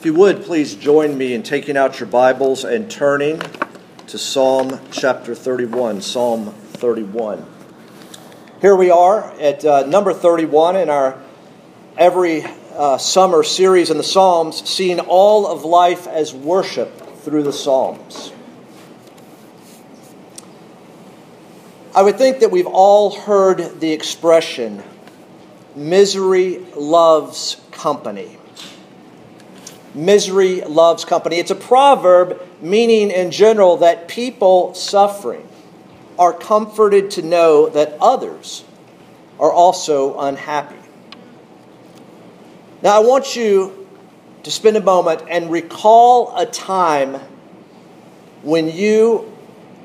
If 0.00 0.06
you 0.06 0.14
would, 0.14 0.44
please 0.44 0.76
join 0.76 1.18
me 1.18 1.34
in 1.34 1.42
taking 1.42 1.76
out 1.76 2.00
your 2.00 2.08
Bibles 2.08 2.64
and 2.64 2.90
turning 2.90 3.38
to 4.06 4.16
Psalm 4.16 4.80
chapter 4.90 5.34
31. 5.34 6.00
Psalm 6.00 6.52
31. 6.52 7.44
Here 8.62 8.74
we 8.74 8.90
are 8.90 9.30
at 9.38 9.62
uh, 9.62 9.84
number 9.84 10.14
31 10.14 10.76
in 10.76 10.88
our 10.88 11.20
every 11.98 12.46
uh, 12.72 12.96
summer 12.96 13.42
series 13.42 13.90
in 13.90 13.98
the 13.98 14.02
Psalms, 14.02 14.66
seeing 14.66 15.00
all 15.00 15.46
of 15.46 15.66
life 15.66 16.06
as 16.06 16.32
worship 16.32 17.18
through 17.18 17.42
the 17.42 17.52
Psalms. 17.52 18.32
I 21.94 22.00
would 22.00 22.16
think 22.16 22.38
that 22.40 22.50
we've 22.50 22.66
all 22.66 23.14
heard 23.14 23.80
the 23.80 23.92
expression, 23.92 24.82
misery 25.76 26.60
loves 26.74 27.60
company 27.70 28.38
misery 29.94 30.60
loves 30.62 31.04
company. 31.04 31.36
It's 31.36 31.50
a 31.50 31.56
proverb 31.56 32.40
meaning 32.60 33.10
in 33.10 33.30
general 33.30 33.78
that 33.78 34.08
people 34.08 34.74
suffering 34.74 35.46
are 36.18 36.32
comforted 36.32 37.10
to 37.12 37.22
know 37.22 37.68
that 37.70 37.96
others 38.00 38.64
are 39.38 39.52
also 39.52 40.18
unhappy. 40.18 40.76
Now, 42.82 42.96
I 42.96 43.00
want 43.00 43.36
you 43.36 43.88
to 44.42 44.50
spend 44.50 44.76
a 44.76 44.82
moment 44.82 45.22
and 45.28 45.50
recall 45.50 46.36
a 46.36 46.46
time 46.46 47.20
when 48.42 48.70
you 48.70 49.30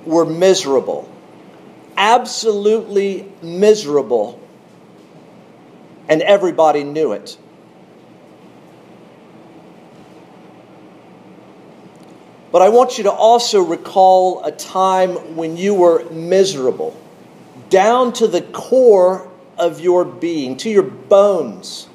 were 0.06 0.26
miserable, 0.26 1.10
absolutely 1.98 3.30
miserable, 3.42 4.40
and 6.08 6.22
everybody 6.22 6.84
knew 6.84 7.12
it. 7.12 7.38
But 12.56 12.62
I 12.62 12.70
want 12.70 12.98
you 12.98 13.04
to 13.04 13.12
also 13.12 13.60
recall 13.60 14.42
a 14.46 14.52
time 14.54 15.36
when 15.36 15.58
you 15.58 15.74
were 15.74 16.10
miserable, 16.10 16.98
down 17.70 18.14
to 18.14 18.30
the 18.30 18.44
core 18.44 19.30
of 19.58 19.82
your 19.82 20.06
being, 20.06 20.56
to 20.60 20.70
your 20.70 20.84
bones. 20.84 21.90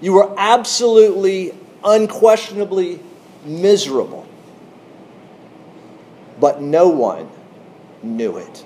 You 0.00 0.14
were 0.14 0.34
absolutely, 0.36 1.54
unquestionably 1.84 2.98
miserable. 3.44 4.26
But 6.40 6.60
no 6.60 6.88
one 6.88 7.30
knew 8.02 8.36
it. 8.36 8.64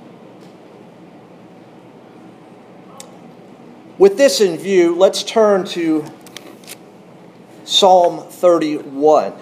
With 3.98 4.16
this 4.16 4.40
in 4.40 4.56
view, 4.56 4.94
let's 4.94 5.22
turn 5.22 5.66
to 5.66 6.06
Psalm 7.66 8.26
31. 8.30 9.34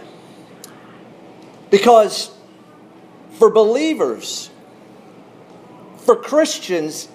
Because 1.70 2.30
for 3.38 3.50
believers, 3.50 4.50
for 5.98 6.16
Christians, 6.16 7.08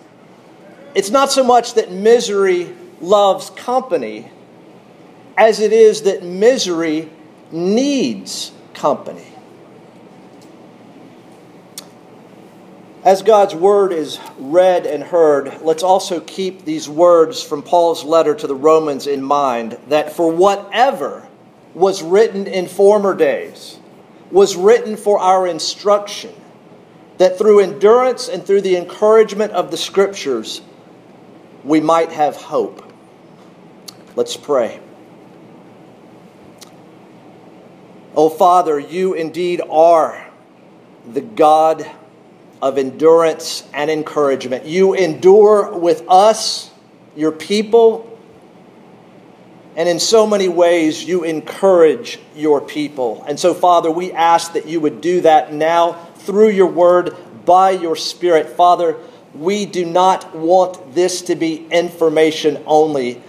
it's 0.93 1.09
not 1.09 1.31
so 1.31 1.43
much 1.43 1.73
that 1.73 1.91
misery 1.91 2.73
loves 3.01 3.49
company 3.51 4.31
as 5.37 5.59
it 5.59 5.73
is 5.73 6.03
that 6.03 6.23
misery 6.23 7.09
needs 7.51 8.51
company. 8.73 9.25
As 13.03 13.21
God's 13.21 13.53
word 13.53 13.91
is 13.93 14.19
read 14.39 14.87
and 14.87 15.03
heard, 15.03 15.61
let's 15.61 15.83
also 15.83 16.19
keep 16.21 16.65
these 16.65 16.89
words 16.89 17.43
from 17.43 17.61
Paul's 17.61 18.03
letter 18.03 18.33
to 18.33 18.47
the 18.47 18.55
Romans 18.55 19.05
in 19.05 19.21
mind 19.21 19.77
that 19.89 20.13
for 20.13 20.31
whatever 20.31 21.27
was 21.75 22.01
written 22.01 22.47
in 22.47 22.67
former 22.67 23.13
days, 23.13 23.77
was 24.35 24.57
written 24.57 24.97
for 24.97 25.17
our 25.17 25.47
instruction, 25.47 26.29
that 27.19 27.37
through 27.37 27.61
endurance 27.61 28.27
and 28.27 28.45
through 28.45 28.59
the 28.59 28.75
encouragement 28.75 29.53
of 29.53 29.71
the 29.71 29.77
Scriptures, 29.77 30.59
we 31.63 31.79
might 31.79 32.11
have 32.11 32.35
hope. 32.35 32.83
Let's 34.17 34.35
pray. 34.35 34.81
Oh, 38.13 38.27
Father, 38.27 38.77
you 38.77 39.13
indeed 39.13 39.61
are 39.69 40.27
the 41.09 41.21
God 41.21 41.89
of 42.61 42.77
endurance 42.77 43.63
and 43.73 43.89
encouragement. 43.89 44.65
You 44.65 44.95
endure 44.95 45.77
with 45.77 46.03
us, 46.09 46.71
your 47.15 47.31
people, 47.31 48.14
and 49.75 49.89
in 49.89 49.99
so 49.99 50.25
many 50.25 50.47
ways, 50.47 51.03
you 51.03 51.23
encourage 51.23 52.19
your 52.35 52.61
people. 52.61 53.23
And 53.27 53.39
so, 53.39 53.53
Father, 53.53 53.91
we 53.91 54.11
ask 54.13 54.53
that 54.53 54.67
you 54.67 54.79
would 54.79 55.01
do 55.01 55.21
that 55.21 55.53
now 55.53 55.93
through 56.15 56.49
your 56.49 56.67
word, 56.67 57.15
by 57.45 57.71
your 57.71 57.95
Spirit. 57.95 58.49
Father, 58.49 58.97
we 59.33 59.65
do 59.65 59.85
not 59.85 60.33
want 60.35 60.95
this 60.95 61.23
to 61.23 61.35
be 61.35 61.67
information 61.67 62.63
only. 62.65 63.21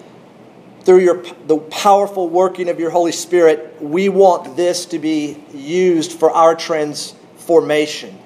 Through 0.83 1.01
your, 1.01 1.25
the 1.47 1.59
powerful 1.59 2.29
working 2.29 2.69
of 2.69 2.79
your 2.79 2.91
Holy 2.91 3.11
Spirit, 3.11 3.83
we 3.83 4.09
want 4.09 4.57
this 4.57 4.87
to 4.87 5.01
be 5.01 5.43
used 5.53 6.13
for 6.13 6.31
our 6.31 6.55
transformation 6.55 8.17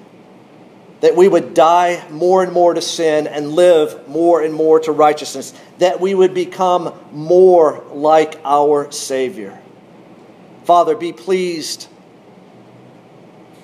that 1.01 1.15
we 1.15 1.27
would 1.27 1.53
die 1.53 2.03
more 2.09 2.43
and 2.43 2.53
more 2.53 2.73
to 2.73 2.81
sin 2.81 3.27
and 3.27 3.51
live 3.51 4.07
more 4.07 4.41
and 4.41 4.53
more 4.53 4.79
to 4.79 4.91
righteousness, 4.91 5.53
that 5.79 5.99
we 5.99 6.15
would 6.15 6.33
become 6.33 6.93
more 7.11 7.83
like 7.91 8.39
our 8.45 8.91
Savior. 8.91 9.59
Father, 10.63 10.95
be 10.95 11.11
pleased 11.11 11.87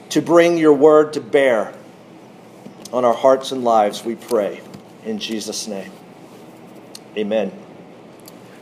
to 0.10 0.22
bring 0.22 0.58
your 0.58 0.74
word 0.74 1.14
to 1.14 1.22
bear 1.22 1.74
on 2.92 3.06
our 3.06 3.14
hearts 3.14 3.52
and 3.52 3.64
lives, 3.64 4.04
we 4.04 4.16
pray. 4.16 4.62
In 5.06 5.20
Jesus' 5.20 5.68
name. 5.68 5.92
Amen. 7.16 7.52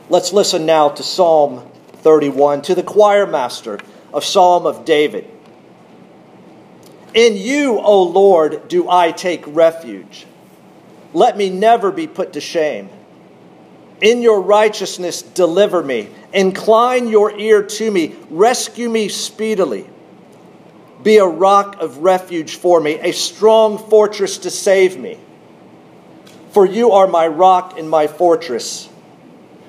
Let's 0.08 0.32
listen 0.32 0.66
now 0.66 0.90
to 0.90 1.02
Psalm 1.02 1.68
31, 1.98 2.62
to 2.62 2.74
the 2.74 2.82
choir 2.82 3.26
master 3.26 3.78
of 4.12 4.24
Psalm 4.24 4.66
of 4.66 4.84
David. 4.84 5.28
In 7.16 7.38
you, 7.38 7.78
O 7.78 8.02
Lord, 8.02 8.68
do 8.68 8.90
I 8.90 9.10
take 9.10 9.42
refuge. 9.46 10.26
Let 11.14 11.38
me 11.38 11.48
never 11.48 11.90
be 11.90 12.06
put 12.06 12.34
to 12.34 12.42
shame. 12.42 12.90
In 14.02 14.20
your 14.20 14.42
righteousness, 14.42 15.22
deliver 15.22 15.82
me. 15.82 16.10
Incline 16.34 17.08
your 17.08 17.34
ear 17.34 17.62
to 17.62 17.90
me. 17.90 18.14
Rescue 18.28 18.90
me 18.90 19.08
speedily. 19.08 19.88
Be 21.02 21.16
a 21.16 21.24
rock 21.24 21.80
of 21.80 21.98
refuge 21.98 22.56
for 22.56 22.82
me, 22.82 22.98
a 23.00 23.12
strong 23.12 23.78
fortress 23.78 24.36
to 24.38 24.50
save 24.50 24.98
me. 24.98 25.18
For 26.50 26.66
you 26.66 26.92
are 26.92 27.06
my 27.06 27.26
rock 27.26 27.78
and 27.78 27.88
my 27.88 28.08
fortress. 28.08 28.90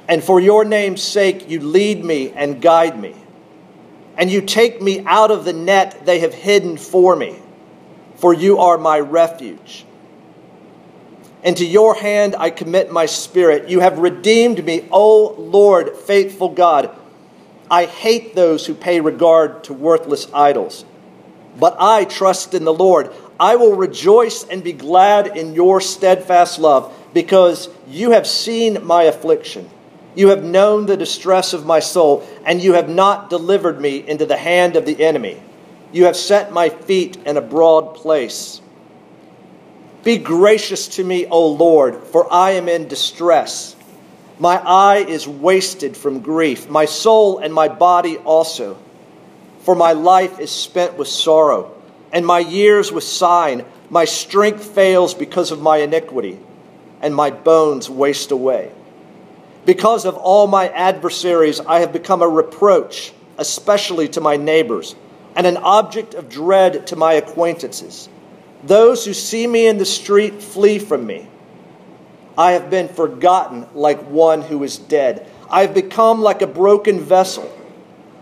And 0.10 0.22
for 0.22 0.42
your 0.42 0.66
name's 0.66 1.02
sake, 1.02 1.50
you 1.50 1.62
lead 1.62 2.04
me 2.04 2.32
and 2.32 2.62
guide 2.62 3.00
me 3.00 3.16
and 4.18 4.32
you 4.32 4.42
take 4.42 4.82
me 4.82 5.04
out 5.06 5.32
of 5.32 5.46
the 5.46 5.54
net 5.54 6.06
they 6.06 6.20
have 6.20 6.34
hidden 6.34 6.78
for 6.78 7.16
me, 7.16 7.40
for 8.16 8.34
you 8.34 8.60
are 8.60 8.78
my 8.78 9.00
refuge. 9.00 9.86
Into 11.44 11.66
your 11.66 11.94
hand 11.96 12.36
I 12.38 12.50
commit 12.50 12.92
my 12.92 13.06
spirit. 13.06 13.70
You 13.70 13.80
have 13.80 14.00
redeemed 14.00 14.66
me, 14.66 14.88
O 14.92 15.34
Lord, 15.38 15.96
faithful 15.96 16.50
God. 16.50 16.90
I 17.70 17.86
hate 17.86 18.34
those 18.34 18.66
who 18.66 18.74
pay 18.74 19.02
regard 19.02 19.64
to 19.66 19.74
worthless 19.74 20.28
idols. 20.34 20.84
But 21.60 21.78
I 21.80 22.06
trust 22.06 22.54
in 22.54 22.66
the 22.66 22.74
Lord. 22.74 23.14
I 23.40 23.56
will 23.56 23.76
rejoice 23.76 24.44
and 24.44 24.64
be 24.64 24.74
glad 24.74 25.38
in 25.38 25.54
your 25.54 25.80
steadfast 25.80 26.60
love, 26.60 26.94
because 27.14 27.70
you 27.88 28.12
have 28.12 28.26
seen 28.26 28.84
my 28.86 29.04
affliction 29.04 29.70
you 30.18 30.30
have 30.30 30.44
known 30.44 30.88
the 30.88 30.98
distress 30.98 31.54
of 31.54 31.68
my 31.68 31.80
soul, 31.80 32.28
and 32.44 32.60
you 32.60 32.74
have 32.74 32.90
not 32.90 33.30
delivered 33.30 33.80
me 33.80 33.98
into 33.98 34.26
the 34.26 34.36
hand 34.36 34.76
of 34.76 34.84
the 34.84 35.04
enemy. 35.04 35.40
You 35.92 36.06
have 36.06 36.18
set 36.18 36.52
my 36.52 36.70
feet 36.70 37.18
in 37.18 37.38
a 37.38 37.42
broad 37.42 37.94
place. 37.94 38.60
Be 40.04 40.18
gracious 40.18 40.88
to 40.96 41.04
me, 41.04 41.28
O 41.28 41.50
Lord, 41.50 42.04
for 42.06 42.34
I 42.34 42.54
am 42.54 42.68
in 42.68 42.88
distress. 42.88 43.76
My 44.40 44.56
eye 44.56 45.06
is 45.08 45.28
wasted 45.28 45.96
from 45.96 46.22
grief, 46.22 46.68
my 46.68 46.86
soul 46.86 47.38
and 47.38 47.54
my 47.54 47.68
body 47.68 48.18
also. 48.18 48.76
For 49.60 49.76
my 49.76 49.92
life 49.92 50.40
is 50.40 50.50
spent 50.50 50.98
with 50.98 51.10
sorrow, 51.10 51.76
and 52.12 52.26
my 52.26 52.40
years 52.40 52.92
with 52.92 53.04
sighing. 53.04 53.66
My 53.92 54.06
strength 54.06 54.66
fails 54.66 55.14
because 55.14 55.52
of 55.52 55.62
my 55.62 55.78
iniquity, 55.78 56.40
and 57.04 57.14
my 57.14 57.30
bones 57.30 57.88
waste 57.88 58.32
away. 58.32 58.72
Because 59.68 60.06
of 60.06 60.16
all 60.16 60.48
my 60.48 60.70
adversaries, 60.70 61.60
I 61.60 61.82
have 61.82 61.92
become 61.92 62.22
a 62.22 62.28
reproach, 62.28 63.12
especially 63.38 64.08
to 64.08 64.22
my 64.22 64.38
neighbors, 64.38 64.96
and 65.36 65.46
an 65.46 65.58
object 65.58 66.14
of 66.14 66.30
dread 66.30 66.88
to 66.88 66.96
my 66.96 67.16
acquaintances. 67.16 68.08
Those 68.64 69.04
who 69.04 69.14
see 69.14 69.46
me 69.46 69.68
in 69.68 69.78
the 69.78 69.86
street 69.86 70.42
flee 70.42 70.80
from 70.80 71.06
me. 71.06 71.28
I 72.38 72.54
have 72.54 72.70
been 72.70 72.88
forgotten 72.88 73.68
like 73.76 74.00
one 74.10 74.42
who 74.42 74.64
is 74.64 74.78
dead. 74.78 75.30
I 75.50 75.64
have 75.64 75.74
become 75.74 76.22
like 76.22 76.42
a 76.42 76.48
broken 76.48 77.02
vessel, 77.02 77.52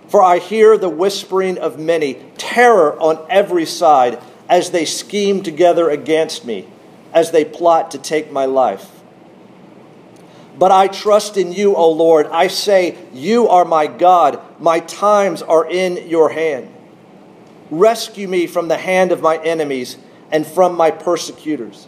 For 0.08 0.24
I 0.24 0.40
hear 0.40 0.80
the 0.80 0.90
whispering 0.90 1.60
of 1.60 1.78
many, 1.78 2.16
terror 2.40 3.00
on 3.00 3.24
every 3.30 3.68
side, 3.68 4.20
as 4.50 4.72
they 4.72 4.86
scheme 4.86 5.44
together 5.44 5.92
against 5.92 6.44
me, 6.44 6.68
as 7.14 7.30
they 7.30 7.46
plot 7.46 7.92
to 7.92 8.00
take 8.00 8.32
my 8.32 8.46
life. 8.46 8.95
But 10.58 10.72
I 10.72 10.88
trust 10.88 11.38
in 11.38 11.52
you, 11.52 11.76
O 11.76 11.92
Lord. 11.92 12.28
I 12.28 12.48
say, 12.48 12.98
You 13.14 13.50
are 13.50 13.66
my 13.66 13.88
God. 13.88 14.40
My 14.60 14.80
times 14.80 15.42
are 15.42 15.70
in 15.70 16.08
your 16.08 16.30
hand. 16.30 16.74
Rescue 17.70 18.28
me 18.28 18.48
from 18.48 18.68
the 18.68 18.78
hand 18.78 19.12
of 19.12 19.22
my 19.22 19.38
enemies 19.38 19.98
and 20.32 20.46
from 20.46 20.78
my 20.78 20.92
persecutors. 20.92 21.88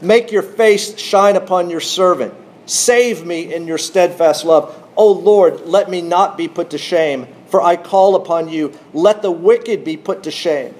Make 0.00 0.32
your 0.32 0.42
face 0.42 0.98
shine 0.98 1.36
upon 1.36 1.70
your 1.70 1.80
servant. 1.80 2.34
Save 2.66 3.24
me 3.24 3.54
in 3.54 3.66
your 3.66 3.78
steadfast 3.78 4.44
love. 4.44 4.82
O 4.96 5.12
Lord, 5.12 5.62
let 5.66 5.90
me 5.90 6.02
not 6.02 6.36
be 6.36 6.48
put 6.48 6.70
to 6.70 6.78
shame, 6.78 7.26
for 7.48 7.62
I 7.62 7.76
call 7.76 8.16
upon 8.16 8.48
you. 8.48 8.72
Let 8.92 9.22
the 9.22 9.30
wicked 9.30 9.84
be 9.84 9.96
put 9.96 10.24
to 10.24 10.30
shame. 10.30 10.74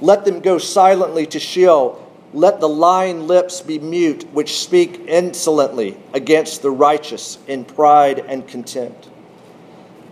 Let 0.00 0.24
them 0.24 0.40
go 0.40 0.58
silently 0.58 1.26
to 1.26 1.38
Sheol. 1.38 2.04
Let 2.34 2.60
the 2.60 2.68
lying 2.68 3.26
lips 3.26 3.62
be 3.62 3.78
mute, 3.78 4.24
which 4.32 4.58
speak 4.58 5.00
insolently 5.08 5.96
against 6.12 6.60
the 6.60 6.70
righteous 6.70 7.38
in 7.46 7.64
pride 7.64 8.18
and 8.18 8.46
contempt. 8.46 9.08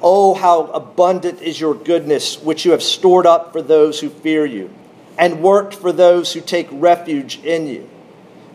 Oh, 0.01 0.35
how 0.35 0.65
abundant 0.67 1.43
is 1.43 1.61
your 1.61 1.75
goodness, 1.75 2.41
which 2.41 2.65
you 2.65 2.71
have 2.71 2.83
stored 2.83 3.27
up 3.27 3.53
for 3.53 3.61
those 3.61 4.01
who 4.01 4.09
fear 4.09 4.47
you, 4.47 4.71
and 5.19 5.43
worked 5.43 5.75
for 5.75 5.93
those 5.93 6.33
who 6.33 6.41
take 6.41 6.69
refuge 6.71 7.39
in 7.45 7.67
you, 7.67 7.89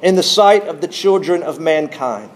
in 0.01 0.15
the 0.15 0.23
sight 0.23 0.67
of 0.67 0.81
the 0.81 0.87
children 0.87 1.43
of 1.43 1.59
mankind. 1.59 2.31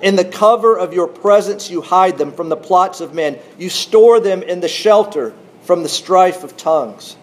In 0.00 0.16
the 0.16 0.24
cover 0.24 0.76
of 0.76 0.92
your 0.92 1.06
presence, 1.06 1.70
you 1.70 1.80
hide 1.80 2.18
them 2.18 2.32
from 2.32 2.48
the 2.48 2.56
plots 2.56 3.00
of 3.00 3.14
men. 3.14 3.38
You 3.56 3.70
store 3.70 4.18
them 4.18 4.42
in 4.42 4.60
the 4.60 4.68
shelter 4.68 5.32
from 5.62 5.84
the 5.84 5.88
strife 5.88 6.42
of 6.42 6.56
tongues. 6.56 7.16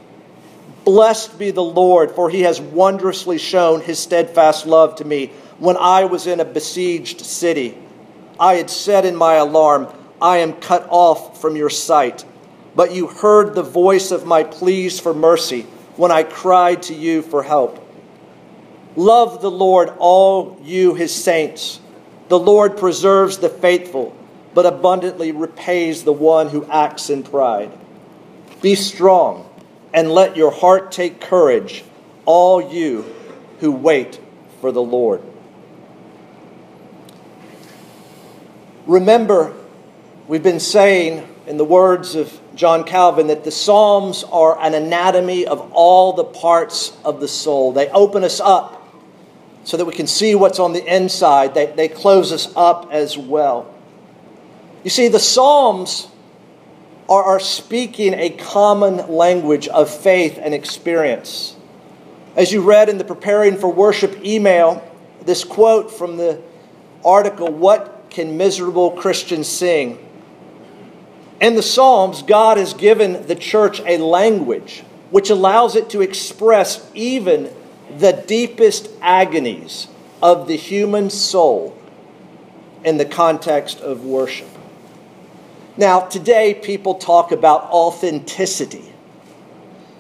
Blessed 0.86 1.38
be 1.38 1.52
the 1.52 1.64
Lord, 1.64 2.12
for 2.12 2.30
he 2.30 2.42
has 2.42 2.62
wondrously 2.62 3.38
shown 3.38 3.82
his 3.82 4.00
steadfast 4.00 4.66
love 4.66 4.96
to 4.96 5.06
me 5.06 5.28
when 5.58 5.78
I 5.78 6.06
was 6.06 6.26
in 6.26 6.40
a 6.40 6.46
besieged 6.46 7.22
city. 7.22 7.78
I 8.40 8.56
had 8.56 8.70
said 8.70 9.06
in 9.06 9.16
my 9.16 9.36
alarm, 9.36 9.88
I 10.22 10.38
am 10.38 10.54
cut 10.54 10.88
off 10.90 11.42
from 11.42 11.56
your 11.56 11.70
sight. 11.70 12.26
But 12.76 12.94
you 12.94 13.08
heard 13.08 13.56
the 13.56 13.64
voice 13.64 14.12
of 14.12 14.26
my 14.26 14.44
pleas 14.44 15.00
for 15.00 15.14
mercy 15.14 15.64
when 15.98 16.12
I 16.12 16.24
cried 16.24 16.84
to 16.84 16.94
you 16.94 17.22
for 17.22 17.44
help. 17.44 17.86
Love 18.96 19.42
the 19.42 19.52
Lord, 19.52 19.92
all 19.98 20.60
you 20.64 20.96
his 20.96 21.14
saints. 21.14 21.80
The 22.30 22.40
Lord 22.40 22.78
preserves 22.78 23.38
the 23.38 23.50
faithful, 23.50 24.16
but 24.54 24.66
abundantly 24.66 25.32
repays 25.32 26.04
the 26.04 26.14
one 26.14 26.50
who 26.50 26.66
acts 26.66 27.10
in 27.10 27.24
pride. 27.24 27.72
Be 28.62 28.76
strong 28.76 29.49
and 29.94 30.12
let 30.12 30.38
your 30.38 30.52
heart 30.52 30.92
take 30.92 31.20
courage, 31.20 31.84
all 32.26 32.72
you 32.72 33.06
who 33.60 33.72
wait 33.72 34.20
for 34.62 34.72
the 34.72 34.82
Lord. 34.82 35.22
Remember, 38.86 39.54
we've 40.28 40.44
been 40.44 40.60
saying 40.60 41.28
in 41.48 41.58
the 41.58 41.66
words 41.66 42.16
of 42.16 42.40
John 42.56 42.84
Calvin 42.84 43.28
that 43.28 43.44
the 43.44 43.52
Psalms 43.52 44.24
are 44.24 44.60
an 44.60 44.74
anatomy 44.74 45.46
of 45.46 45.72
all 45.74 46.14
the 46.14 46.24
parts 46.24 46.96
of 47.06 47.20
the 47.20 47.28
soul. 47.28 47.72
They 47.72 47.88
open 47.90 48.24
us 48.24 48.40
up 48.40 48.80
so 49.64 49.78
that 49.78 49.86
we 49.86 49.94
can 49.94 50.08
see 50.08 50.36
what's 50.36 50.60
on 50.60 50.74
the 50.74 50.84
inside, 50.84 51.54
they, 51.54 51.68
they 51.68 51.88
close 51.88 52.32
us 52.32 52.52
up 52.56 52.90
as 52.92 53.18
well. 53.18 53.72
You 54.84 54.90
see, 54.90 55.08
the 55.10 55.20
Psalms 55.20 56.08
are, 57.10 57.40
speaking 57.40 58.14
a 58.14 58.30
common 58.30 59.08
language 59.12 59.68
of 59.68 59.90
faith 59.90 60.38
and 60.40 60.54
experience. 60.54 61.56
As 62.36 62.52
you 62.52 62.62
read 62.62 62.88
in 62.88 63.00
the 63.00 63.04
Preparing 63.04 63.58
for 63.58 63.68
Worship 63.68 64.24
email, 64.24 64.84
this 65.26 65.44
quote 65.44 65.92
from 65.92 66.18
the 66.18 66.40
article, 67.04 67.52
What 67.52 68.06
Can 68.12 68.38
Miserable 68.38 68.92
Christians 68.92 69.48
Sing? 69.48 69.98
In 71.42 71.56
the 71.56 71.64
Psalms, 71.64 72.22
God 72.22 72.58
has 72.58 72.74
given 72.74 73.26
the 73.28 73.36
church 73.36 73.82
a 73.82 73.98
language 73.98 74.84
which 75.10 75.30
allows 75.30 75.76
it 75.76 75.90
to 75.90 76.02
express 76.02 76.88
even 76.94 77.50
the 77.98 78.12
deepest 78.28 78.90
agonies 79.02 79.88
of 80.22 80.48
the 80.48 80.58
human 80.58 81.10
soul 81.10 81.76
in 82.84 82.98
the 82.98 83.06
context 83.06 83.80
of 83.80 84.06
worship. 84.06 84.59
Now, 85.80 86.02
today 86.02 86.54
people 86.56 86.96
talk 86.96 87.32
about 87.32 87.62
authenticity, 87.72 88.84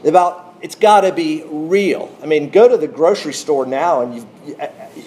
about 0.03 0.57
it's 0.61 0.75
got 0.75 1.01
to 1.01 1.13
be 1.13 1.45
real. 1.47 2.13
I 2.21 2.25
mean, 2.25 2.49
go 2.49 2.67
to 2.67 2.75
the 2.75 2.85
grocery 2.85 3.31
store 3.31 3.65
now 3.65 4.01
and 4.01 4.13
you've, 4.13 4.57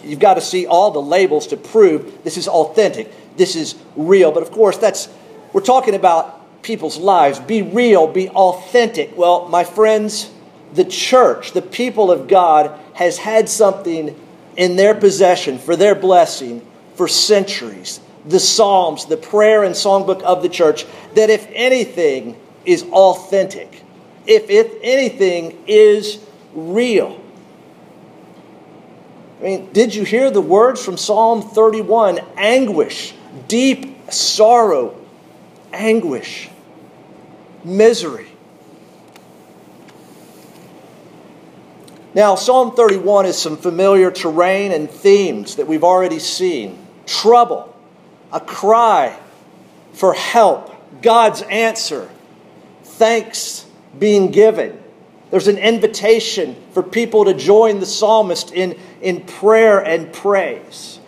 you've 0.02 0.18
got 0.18 0.34
to 0.34 0.40
see 0.40 0.64
all 0.64 0.90
the 0.90 1.02
labels 1.02 1.48
to 1.48 1.58
prove 1.58 2.24
this 2.24 2.38
is 2.38 2.48
authentic, 2.48 3.12
this 3.36 3.54
is 3.54 3.74
real. 3.96 4.32
But 4.32 4.44
of 4.44 4.50
course, 4.50 4.78
that's 4.78 5.10
we're 5.52 5.60
talking 5.60 5.94
about 5.94 6.62
people's 6.62 6.96
lives. 6.96 7.38
Be 7.38 7.60
real, 7.60 8.06
be 8.06 8.30
authentic. 8.30 9.14
Well, 9.14 9.48
my 9.48 9.64
friends, 9.64 10.30
the 10.72 10.86
church, 10.86 11.52
the 11.52 11.60
people 11.60 12.10
of 12.10 12.28
God, 12.28 12.80
has 12.94 13.18
had 13.18 13.50
something 13.50 14.18
in 14.56 14.76
their 14.76 14.94
possession 14.94 15.58
for 15.58 15.76
their 15.76 15.94
blessing 15.94 16.66
for 16.94 17.08
centuries 17.08 18.00
the 18.24 18.40
Psalms, 18.40 19.06
the 19.06 19.16
prayer 19.16 19.64
and 19.64 19.74
songbook 19.74 20.22
of 20.22 20.42
the 20.42 20.48
church, 20.48 20.86
that 21.14 21.30
if 21.30 21.46
anything 21.52 22.36
is 22.64 22.84
authentic, 22.84 23.82
if, 24.26 24.48
if 24.48 24.72
anything 24.82 25.62
is 25.66 26.18
real. 26.54 27.20
I 29.40 29.44
mean, 29.44 29.72
did 29.72 29.94
you 29.94 30.04
hear 30.04 30.30
the 30.30 30.40
words 30.40 30.84
from 30.84 30.96
Psalm 30.96 31.42
31? 31.42 32.20
Anguish, 32.36 33.14
deep 33.48 34.12
sorrow, 34.12 34.94
anguish, 35.72 36.48
misery. 37.64 38.28
Now, 42.14 42.34
Psalm 42.34 42.76
31 42.76 43.26
is 43.26 43.38
some 43.38 43.56
familiar 43.56 44.10
terrain 44.10 44.70
and 44.70 44.88
themes 44.88 45.56
that 45.56 45.66
we've 45.66 45.84
already 45.84 46.18
seen 46.18 46.78
trouble, 47.06 47.71
a 48.32 48.40
cry 48.40 49.18
for 49.92 50.14
help, 50.14 50.74
God's 51.02 51.42
answer, 51.42 52.08
thanks 52.82 53.66
being 53.98 54.30
given. 54.30 54.82
There's 55.30 55.48
an 55.48 55.58
invitation 55.58 56.56
for 56.72 56.82
people 56.82 57.26
to 57.26 57.34
join 57.34 57.80
the 57.80 57.86
psalmist 57.86 58.52
in, 58.52 58.78
in 59.00 59.22
prayer 59.22 59.78
and 59.80 60.12
praise. 60.12 60.98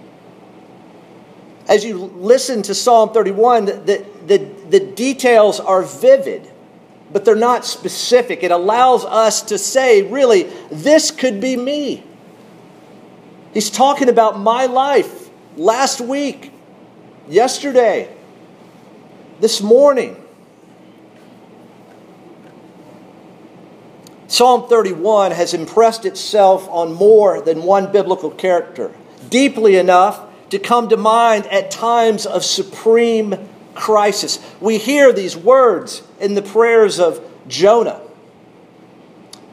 As 1.68 1.84
you 1.84 1.98
listen 1.98 2.62
to 2.62 2.74
Psalm 2.74 3.12
31, 3.12 3.64
the, 3.66 4.06
the, 4.26 4.38
the 4.70 4.80
details 4.80 5.60
are 5.60 5.82
vivid, 5.82 6.50
but 7.12 7.24
they're 7.24 7.36
not 7.36 7.64
specific. 7.64 8.42
It 8.42 8.50
allows 8.50 9.04
us 9.04 9.42
to 9.42 9.58
say, 9.58 10.02
really, 10.02 10.44
this 10.70 11.10
could 11.10 11.40
be 11.40 11.56
me. 11.56 12.02
He's 13.54 13.70
talking 13.70 14.08
about 14.08 14.38
my 14.38 14.66
life 14.66 15.30
last 15.56 16.00
week 16.00 16.50
yesterday, 17.28 18.14
this 19.40 19.60
morning. 19.60 20.16
Psalm 24.26 24.68
31 24.68 25.30
has 25.30 25.54
impressed 25.54 26.04
itself 26.04 26.68
on 26.68 26.92
more 26.92 27.40
than 27.40 27.62
one 27.62 27.92
biblical 27.92 28.30
character, 28.30 28.92
deeply 29.28 29.76
enough 29.76 30.20
to 30.50 30.58
come 30.58 30.88
to 30.88 30.96
mind 30.96 31.46
at 31.46 31.70
times 31.70 32.26
of 32.26 32.44
supreme 32.44 33.36
crisis. 33.74 34.38
We 34.60 34.78
hear 34.78 35.12
these 35.12 35.36
words 35.36 36.02
in 36.20 36.34
the 36.34 36.42
prayers 36.42 36.98
of 36.98 37.24
Jonah. 37.46 38.00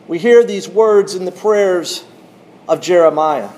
We 0.07 0.17
hear 0.17 0.43
these 0.43 0.67
words 0.67 1.15
in 1.15 1.25
the 1.25 1.31
prayers 1.31 2.03
of 2.67 2.81
Jeremiah 2.81 3.49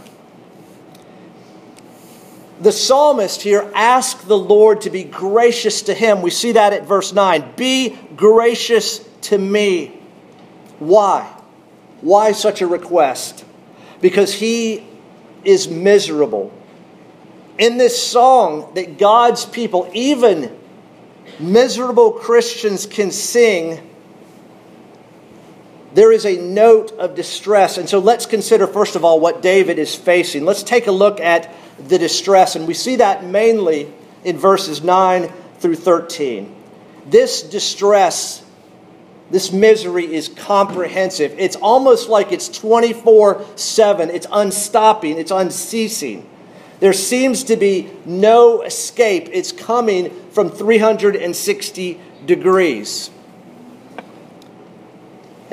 the 2.61 2.71
psalmist 2.71 3.41
here 3.41 3.69
asks 3.73 4.23
the 4.23 4.37
Lord 4.37 4.81
to 4.81 4.89
be 4.89 5.03
gracious 5.03 5.83
to 5.83 5.93
him. 5.93 6.21
We 6.21 6.29
see 6.29 6.53
that 6.53 6.73
at 6.73 6.85
verse 6.85 7.13
9. 7.13 7.53
Be 7.55 7.97
gracious 8.15 8.99
to 9.21 9.37
me. 9.37 9.99
Why? 10.79 11.31
Why 12.01 12.31
such 12.33 12.61
a 12.61 12.67
request? 12.67 13.45
Because 14.01 14.33
he 14.33 14.85
is 15.43 15.67
miserable. 15.67 16.53
In 17.57 17.77
this 17.77 18.01
song 18.01 18.73
that 18.75 18.97
God's 18.97 19.45
people, 19.45 19.89
even 19.93 20.57
miserable 21.39 22.11
Christians, 22.11 22.85
can 22.85 23.11
sing, 23.11 23.89
there 25.93 26.11
is 26.11 26.25
a 26.25 26.37
note 26.37 26.91
of 26.93 27.15
distress. 27.15 27.77
And 27.77 27.87
so 27.87 27.99
let's 27.99 28.25
consider, 28.25 28.65
first 28.65 28.95
of 28.95 29.05
all, 29.05 29.19
what 29.19 29.41
David 29.41 29.77
is 29.77 29.95
facing. 29.95 30.45
Let's 30.45 30.63
take 30.63 30.87
a 30.87 30.91
look 30.91 31.19
at 31.19 31.53
the 31.87 31.97
distress. 31.99 32.55
And 32.55 32.67
we 32.67 32.73
see 32.73 32.97
that 32.97 33.23
mainly 33.23 33.91
in 34.23 34.37
verses 34.37 34.81
9 34.81 35.31
through 35.59 35.75
13. 35.75 36.55
This 37.05 37.43
distress, 37.43 38.43
this 39.29 39.51
misery 39.51 40.11
is 40.11 40.29
comprehensive. 40.29 41.35
It's 41.37 41.57
almost 41.57 42.09
like 42.09 42.31
it's 42.31 42.49
24 42.49 43.45
7. 43.55 44.09
It's 44.09 44.27
unstopping, 44.31 45.17
it's 45.17 45.31
unceasing. 45.31 46.29
There 46.79 46.93
seems 46.93 47.45
to 47.45 47.55
be 47.55 47.89
no 48.05 48.61
escape. 48.61 49.29
It's 49.31 49.51
coming 49.51 50.09
from 50.31 50.49
360 50.49 51.99
degrees. 52.25 53.09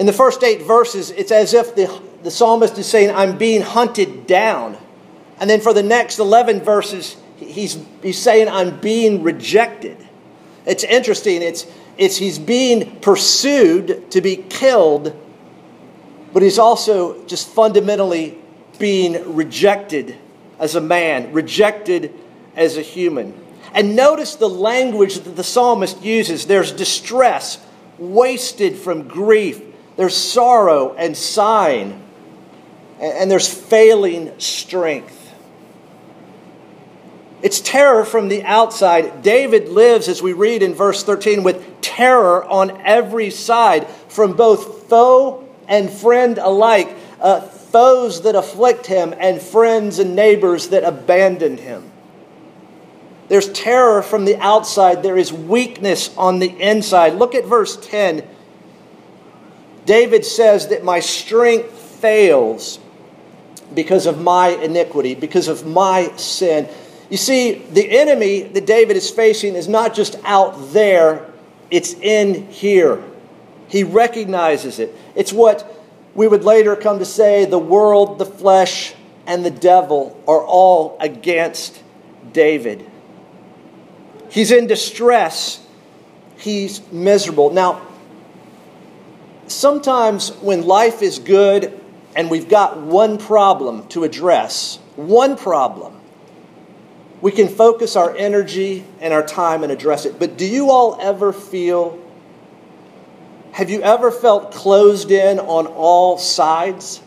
In 0.00 0.06
the 0.06 0.14
first 0.14 0.42
eight 0.42 0.62
verses, 0.62 1.10
it's 1.10 1.30
as 1.30 1.52
if 1.52 1.74
the, 1.74 2.00
the 2.22 2.30
psalmist 2.30 2.78
is 2.78 2.86
saying, 2.86 3.14
I'm 3.14 3.36
being 3.36 3.60
hunted 3.60 4.26
down. 4.26 4.78
And 5.38 5.48
then 5.48 5.60
for 5.60 5.74
the 5.74 5.82
next 5.82 6.18
11 6.18 6.62
verses, 6.62 7.18
he's, 7.36 7.78
he's 8.02 8.18
saying, 8.18 8.48
I'm 8.48 8.80
being 8.80 9.22
rejected. 9.22 9.98
It's 10.64 10.84
interesting. 10.84 11.42
It's, 11.42 11.66
it's 11.98 12.16
he's 12.16 12.38
being 12.38 12.98
pursued 13.00 14.10
to 14.12 14.22
be 14.22 14.36
killed, 14.36 15.14
but 16.32 16.42
he's 16.42 16.58
also 16.58 17.22
just 17.26 17.48
fundamentally 17.48 18.38
being 18.78 19.34
rejected 19.34 20.16
as 20.58 20.76
a 20.76 20.80
man, 20.80 21.30
rejected 21.34 22.14
as 22.56 22.78
a 22.78 22.82
human. 22.82 23.38
And 23.74 23.96
notice 23.96 24.36
the 24.36 24.48
language 24.48 25.16
that 25.16 25.36
the 25.36 25.44
psalmist 25.44 26.02
uses 26.02 26.46
there's 26.46 26.72
distress, 26.72 27.62
wasted 27.98 28.76
from 28.76 29.06
grief, 29.06 29.66
there's 30.00 30.16
sorrow 30.16 30.94
and 30.94 31.14
sighing, 31.14 32.02
and 32.98 33.30
there's 33.30 33.52
failing 33.52 34.32
strength. 34.40 35.30
It's 37.42 37.60
terror 37.60 38.06
from 38.06 38.28
the 38.28 38.42
outside. 38.44 39.20
David 39.22 39.68
lives, 39.68 40.08
as 40.08 40.22
we 40.22 40.32
read 40.32 40.62
in 40.62 40.72
verse 40.72 41.04
13, 41.04 41.42
with 41.42 41.82
terror 41.82 42.42
on 42.46 42.80
every 42.80 43.28
side 43.28 43.88
from 44.08 44.32
both 44.32 44.88
foe 44.88 45.46
and 45.68 45.90
friend 45.90 46.38
alike. 46.38 46.96
Uh, 47.20 47.42
foes 47.42 48.22
that 48.22 48.34
afflict 48.34 48.86
him 48.86 49.14
and 49.18 49.42
friends 49.42 49.98
and 49.98 50.16
neighbors 50.16 50.68
that 50.68 50.82
abandon 50.82 51.58
him. 51.58 51.92
There's 53.28 53.52
terror 53.52 54.00
from 54.00 54.24
the 54.24 54.38
outside, 54.38 55.02
there 55.02 55.18
is 55.18 55.30
weakness 55.30 56.16
on 56.16 56.38
the 56.38 56.48
inside. 56.58 57.16
Look 57.16 57.34
at 57.34 57.44
verse 57.44 57.76
10. 57.76 58.26
David 59.90 60.24
says 60.24 60.68
that 60.68 60.84
my 60.84 61.00
strength 61.00 61.72
fails 61.72 62.78
because 63.74 64.06
of 64.06 64.20
my 64.22 64.50
iniquity, 64.50 65.16
because 65.16 65.48
of 65.48 65.66
my 65.66 66.12
sin. 66.16 66.68
You 67.10 67.16
see, 67.16 67.54
the 67.54 67.98
enemy 67.98 68.42
that 68.42 68.66
David 68.66 68.96
is 68.96 69.10
facing 69.10 69.56
is 69.56 69.66
not 69.66 69.92
just 69.92 70.14
out 70.22 70.72
there, 70.72 71.28
it's 71.72 71.94
in 71.94 72.46
here. 72.52 73.02
He 73.66 73.82
recognizes 73.82 74.78
it. 74.78 74.94
It's 75.16 75.32
what 75.32 75.68
we 76.14 76.28
would 76.28 76.44
later 76.44 76.76
come 76.76 77.00
to 77.00 77.04
say 77.04 77.44
the 77.44 77.58
world, 77.58 78.20
the 78.20 78.26
flesh, 78.26 78.94
and 79.26 79.44
the 79.44 79.50
devil 79.50 80.22
are 80.28 80.44
all 80.44 80.98
against 81.00 81.82
David. 82.32 82.88
He's 84.30 84.52
in 84.52 84.68
distress, 84.68 85.66
he's 86.36 86.80
miserable. 86.92 87.50
Now, 87.50 87.89
sometimes 89.50 90.30
when 90.36 90.66
life 90.66 91.02
is 91.02 91.18
good 91.18 91.78
and 92.16 92.30
we've 92.30 92.48
got 92.48 92.78
one 92.78 93.18
problem 93.18 93.86
to 93.88 94.04
address, 94.04 94.78
one 94.96 95.36
problem, 95.36 96.00
we 97.20 97.30
can 97.30 97.48
focus 97.48 97.96
our 97.96 98.14
energy 98.16 98.84
and 99.00 99.12
our 99.12 99.24
time 99.24 99.62
and 99.62 99.70
address 99.70 100.06
it. 100.06 100.18
But 100.18 100.36
do 100.38 100.46
you 100.46 100.70
all 100.70 100.96
ever 101.00 101.32
feel, 101.32 101.98
have 103.52 103.70
you 103.70 103.82
ever 103.82 104.10
felt 104.10 104.52
closed 104.52 105.10
in 105.10 105.38
on 105.38 105.66
all 105.66 106.16
sides? 106.16 107.02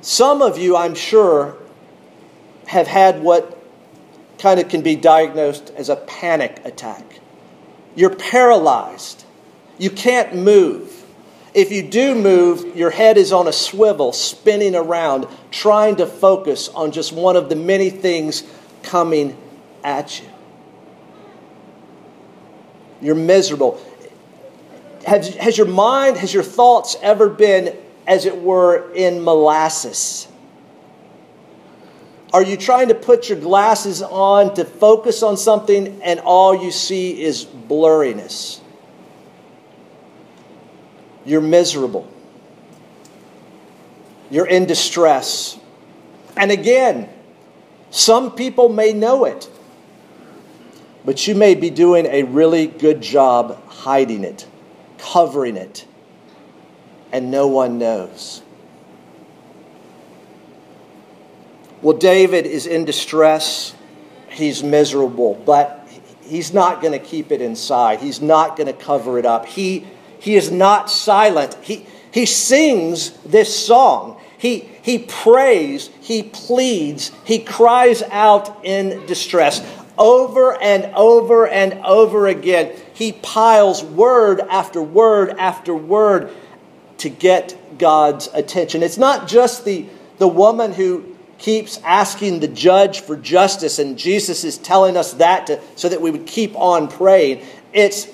Some 0.00 0.42
of 0.42 0.58
you, 0.58 0.76
I'm 0.76 0.94
sure, 0.94 1.56
have 2.66 2.86
had 2.86 3.22
what 3.22 3.58
kind 4.38 4.60
of 4.60 4.68
can 4.68 4.82
be 4.82 4.94
diagnosed 4.94 5.72
as 5.76 5.88
a 5.88 5.96
panic 5.96 6.60
attack. 6.64 7.20
You're 7.96 8.14
paralyzed. 8.14 9.24
You 9.78 9.90
can't 9.90 10.36
move. 10.36 10.87
If 11.54 11.72
you 11.72 11.82
do 11.82 12.14
move, 12.14 12.76
your 12.76 12.90
head 12.90 13.16
is 13.16 13.32
on 13.32 13.48
a 13.48 13.52
swivel, 13.52 14.12
spinning 14.12 14.74
around, 14.74 15.26
trying 15.50 15.96
to 15.96 16.06
focus 16.06 16.68
on 16.68 16.92
just 16.92 17.12
one 17.12 17.36
of 17.36 17.48
the 17.48 17.56
many 17.56 17.90
things 17.90 18.42
coming 18.82 19.36
at 19.82 20.20
you. 20.20 20.28
You're 23.00 23.14
miserable. 23.14 23.80
Has, 25.06 25.34
has 25.36 25.56
your 25.56 25.68
mind, 25.68 26.16
has 26.18 26.34
your 26.34 26.42
thoughts 26.42 26.96
ever 27.00 27.28
been, 27.28 27.76
as 28.06 28.26
it 28.26 28.36
were, 28.42 28.92
in 28.92 29.22
molasses? 29.22 30.28
Are 32.32 32.42
you 32.42 32.58
trying 32.58 32.88
to 32.88 32.94
put 32.94 33.30
your 33.30 33.38
glasses 33.38 34.02
on 34.02 34.54
to 34.54 34.64
focus 34.64 35.22
on 35.22 35.38
something 35.38 36.02
and 36.02 36.20
all 36.20 36.54
you 36.54 36.70
see 36.70 37.22
is 37.22 37.44
blurriness? 37.44 38.60
You're 41.28 41.42
miserable. 41.42 42.08
You're 44.30 44.46
in 44.46 44.64
distress. 44.64 45.58
And 46.38 46.50
again, 46.50 47.06
some 47.90 48.34
people 48.34 48.70
may 48.70 48.94
know 48.94 49.26
it, 49.26 49.50
but 51.04 51.26
you 51.26 51.34
may 51.34 51.54
be 51.54 51.68
doing 51.68 52.06
a 52.06 52.22
really 52.22 52.66
good 52.66 53.02
job 53.02 53.62
hiding 53.68 54.24
it, 54.24 54.46
covering 54.96 55.58
it, 55.58 55.86
and 57.12 57.30
no 57.30 57.46
one 57.46 57.78
knows. 57.78 58.42
Well, 61.82 61.98
David 61.98 62.46
is 62.46 62.66
in 62.66 62.86
distress. 62.86 63.74
He's 64.30 64.62
miserable, 64.62 65.34
but 65.44 65.86
he's 66.22 66.54
not 66.54 66.80
going 66.80 66.98
to 66.98 66.98
keep 66.98 67.30
it 67.30 67.42
inside. 67.42 68.00
He's 68.00 68.22
not 68.22 68.56
going 68.56 68.66
to 68.66 68.72
cover 68.72 69.18
it 69.18 69.26
up. 69.26 69.44
He, 69.44 69.86
he 70.20 70.36
is 70.36 70.50
not 70.50 70.90
silent. 70.90 71.56
He, 71.62 71.86
he 72.10 72.26
sings 72.26 73.10
this 73.22 73.66
song. 73.66 74.20
He, 74.38 74.68
he 74.82 75.00
prays, 75.00 75.90
he 76.00 76.22
pleads, 76.22 77.10
he 77.24 77.40
cries 77.40 78.02
out 78.02 78.64
in 78.64 79.04
distress. 79.06 79.66
Over 79.98 80.60
and 80.62 80.92
over 80.94 81.46
and 81.46 81.74
over 81.84 82.28
again, 82.28 82.72
he 82.94 83.12
piles 83.12 83.82
word 83.82 84.40
after 84.40 84.80
word 84.80 85.30
after 85.30 85.74
word 85.74 86.32
to 86.98 87.08
get 87.08 87.56
God's 87.78 88.28
attention. 88.32 88.82
It's 88.82 88.98
not 88.98 89.26
just 89.26 89.64
the, 89.64 89.86
the 90.18 90.28
woman 90.28 90.72
who 90.72 91.16
keeps 91.38 91.80
asking 91.84 92.40
the 92.40 92.48
judge 92.48 93.00
for 93.00 93.16
justice, 93.16 93.78
and 93.78 93.98
Jesus 93.98 94.44
is 94.44 94.58
telling 94.58 94.96
us 94.96 95.14
that 95.14 95.46
to, 95.48 95.60
so 95.76 95.88
that 95.88 96.00
we 96.00 96.10
would 96.10 96.26
keep 96.26 96.56
on 96.56 96.88
praying. 96.88 97.44
It's 97.72 98.08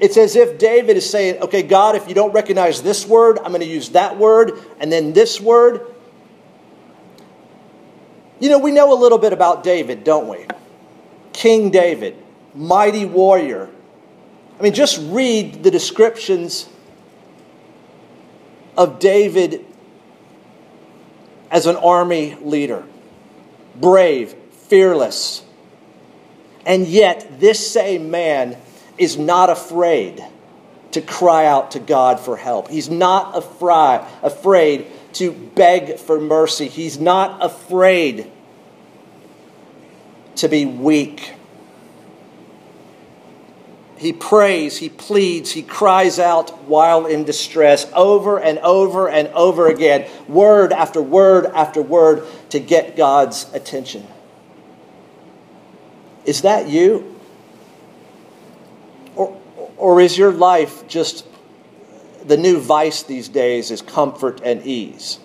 it's 0.00 0.16
as 0.16 0.36
if 0.36 0.58
David 0.58 0.96
is 0.96 1.08
saying, 1.08 1.42
okay, 1.42 1.62
God, 1.62 1.96
if 1.96 2.08
you 2.08 2.14
don't 2.14 2.32
recognize 2.32 2.82
this 2.82 3.06
word, 3.06 3.38
I'm 3.38 3.48
going 3.48 3.60
to 3.60 3.66
use 3.66 3.90
that 3.90 4.16
word, 4.16 4.52
and 4.80 4.92
then 4.92 5.12
this 5.12 5.40
word. 5.40 5.94
You 8.40 8.48
know, 8.48 8.58
we 8.58 8.70
know 8.70 8.92
a 8.92 8.98
little 8.98 9.18
bit 9.18 9.32
about 9.32 9.64
David, 9.64 10.04
don't 10.04 10.28
we? 10.28 10.46
King 11.32 11.70
David, 11.70 12.16
mighty 12.54 13.04
warrior. 13.04 13.68
I 14.58 14.62
mean, 14.62 14.74
just 14.74 15.00
read 15.10 15.62
the 15.62 15.70
descriptions 15.70 16.68
of 18.76 19.00
David 19.00 19.64
as 21.50 21.66
an 21.66 21.76
army 21.76 22.36
leader 22.40 22.84
brave, 23.80 24.34
fearless. 24.68 25.42
And 26.66 26.86
yet, 26.86 27.40
this 27.40 27.70
same 27.70 28.10
man 28.10 28.56
is 28.98 29.16
not 29.16 29.50
afraid 29.50 30.24
to 30.92 31.00
cry 31.00 31.46
out 31.46 31.72
to 31.72 31.80
God 31.80 32.18
for 32.18 32.36
help. 32.36 32.68
He's 32.68 32.88
not 32.88 33.36
afraid, 33.36 34.04
afraid 34.22 34.86
to 35.14 35.32
beg 35.32 35.98
for 35.98 36.20
mercy. 36.20 36.68
He's 36.68 36.98
not 36.98 37.42
afraid 37.44 38.30
to 40.36 40.48
be 40.48 40.64
weak. 40.64 41.34
He 43.96 44.12
prays, 44.12 44.76
he 44.76 44.88
pleads, 44.88 45.50
he 45.50 45.62
cries 45.62 46.20
out 46.20 46.62
while 46.64 47.06
in 47.06 47.24
distress 47.24 47.90
over 47.94 48.38
and 48.38 48.60
over 48.60 49.08
and 49.08 49.26
over 49.28 49.66
again, 49.66 50.08
word 50.28 50.72
after 50.72 51.02
word 51.02 51.46
after 51.46 51.82
word 51.82 52.24
to 52.50 52.60
get 52.60 52.96
God's 52.96 53.52
attention. 53.52 54.06
Is 56.24 56.42
that 56.42 56.68
you? 56.68 57.17
Or 59.78 60.00
is 60.00 60.18
your 60.18 60.32
life 60.32 60.86
just 60.86 61.24
the 62.26 62.36
new 62.36 62.60
vice 62.60 63.02
these 63.04 63.28
days 63.28 63.70
is 63.70 63.80
comfort 63.80 64.40
and 64.44 64.64
ease? 64.66 65.18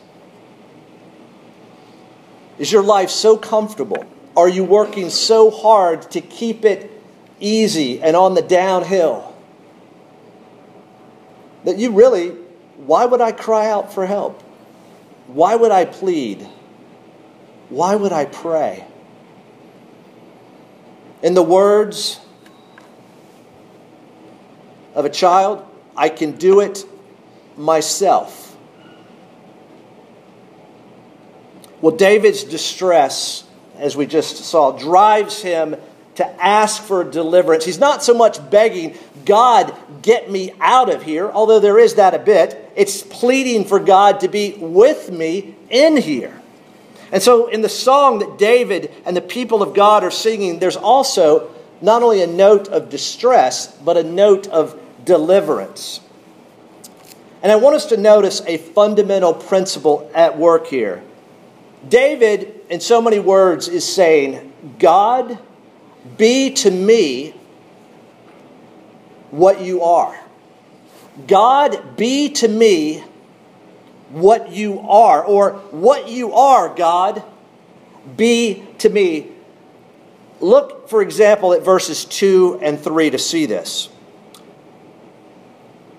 Is 2.58 2.72
your 2.72 2.84
life 2.84 3.10
so 3.10 3.36
comfortable? 3.36 4.06
Are 4.38 4.48
you 4.48 4.64
working 4.64 5.10
so 5.10 5.52
hard 5.52 6.10
to 6.12 6.22
keep 6.22 6.64
it 6.64 6.90
easy 7.40 8.02
and 8.02 8.16
on 8.16 8.36
the 8.36 8.42
downhill? 8.42 9.34
that 11.64 11.78
you 11.78 11.92
really, 11.92 12.30
why 12.78 13.06
would 13.06 13.22
I 13.22 13.32
cry 13.32 13.70
out 13.70 13.94
for 13.94 14.06
help? 14.06 14.42
Why 15.28 15.56
would 15.56 15.72
I 15.72 15.86
plead? 15.86 16.48
Why 17.70 17.96
would 17.96 18.12
I 18.12 18.26
pray? 18.26 18.86
In 21.22 21.34
the 21.34 21.44
words 21.44 22.20
of 24.94 25.06
a 25.06 25.10
child, 25.10 25.66
I 25.96 26.10
can 26.10 26.34
do 26.34 26.60
it 26.60 26.86
myself. 27.58 28.56
Well, 31.82 31.96
David's 31.96 32.44
distress, 32.44 33.44
as 33.78 33.98
we 33.98 34.06
just 34.06 34.38
saw, 34.38 34.72
drives 34.72 35.42
him 35.42 35.76
to 36.16 36.44
ask 36.44 36.82
for 36.82 37.04
deliverance. 37.04 37.66
He's 37.66 37.80
not 37.80 38.04
so 38.04 38.14
much 38.14 38.50
begging, 38.50 38.98
God, 39.26 39.76
get 40.02 40.30
me 40.32 40.54
out 40.60 40.94
of 40.94 41.04
here, 41.04 41.30
although 41.30 41.60
there 41.60 41.80
is 41.80 41.96
that 41.96 42.14
a 42.14 42.20
bit. 42.20 42.72
It's 42.76 43.02
pleading 43.02 43.66
for 43.66 43.80
God 43.80 44.22
to 44.22 44.28
be 44.28 44.54
with 44.54 45.12
me 45.12 45.56
in 45.70 45.98
here. 45.98 46.40
And 47.12 47.22
so, 47.22 47.48
in 47.48 47.62
the 47.62 47.70
song 47.70 48.20
that 48.20 48.38
David 48.38 48.92
and 49.06 49.16
the 49.16 49.22
people 49.22 49.62
of 49.62 49.74
God 49.74 50.04
are 50.04 50.12
singing, 50.12 50.60
there's 50.60 50.78
also 50.78 51.52
not 51.82 52.02
only 52.02 52.22
a 52.22 52.28
note 52.28 52.70
of 52.70 52.90
distress, 52.90 53.68
but 53.68 53.98
a 53.98 54.04
note 54.04 54.48
of 54.48 54.80
deliverance. 55.04 56.00
And 57.42 57.52
I 57.52 57.58
want 57.58 57.76
us 57.76 57.88
to 57.88 57.98
notice 57.98 58.42
a 58.46 58.58
fundamental 58.58 59.34
principle 59.34 60.10
at 60.16 60.38
work 60.38 60.68
here. 60.68 61.04
David, 61.88 62.62
in 62.70 62.80
so 62.80 63.02
many 63.02 63.20
words, 63.20 63.68
is 63.68 63.86
saying, 63.86 64.54
God, 64.80 65.38
be 66.18 66.52
to 66.54 66.72
me 66.72 67.32
what 69.32 69.62
you 69.62 69.84
are. 69.84 70.18
God, 71.28 71.98
be 71.98 72.30
to 72.30 72.48
me 72.48 73.04
what 74.12 74.52
you 74.52 74.80
are, 74.82 75.24
or 75.24 75.54
what 75.72 76.08
you 76.08 76.34
are, 76.34 76.74
God, 76.74 77.24
be 78.16 78.64
to 78.78 78.90
me. 78.90 79.28
Look, 80.40 80.88
for 80.88 81.02
example, 81.02 81.54
at 81.54 81.64
verses 81.64 82.06
2 82.06 82.60
and 82.62 82.80
3 82.80 83.10
to 83.10 83.18
see 83.18 83.46
this. 83.46 83.90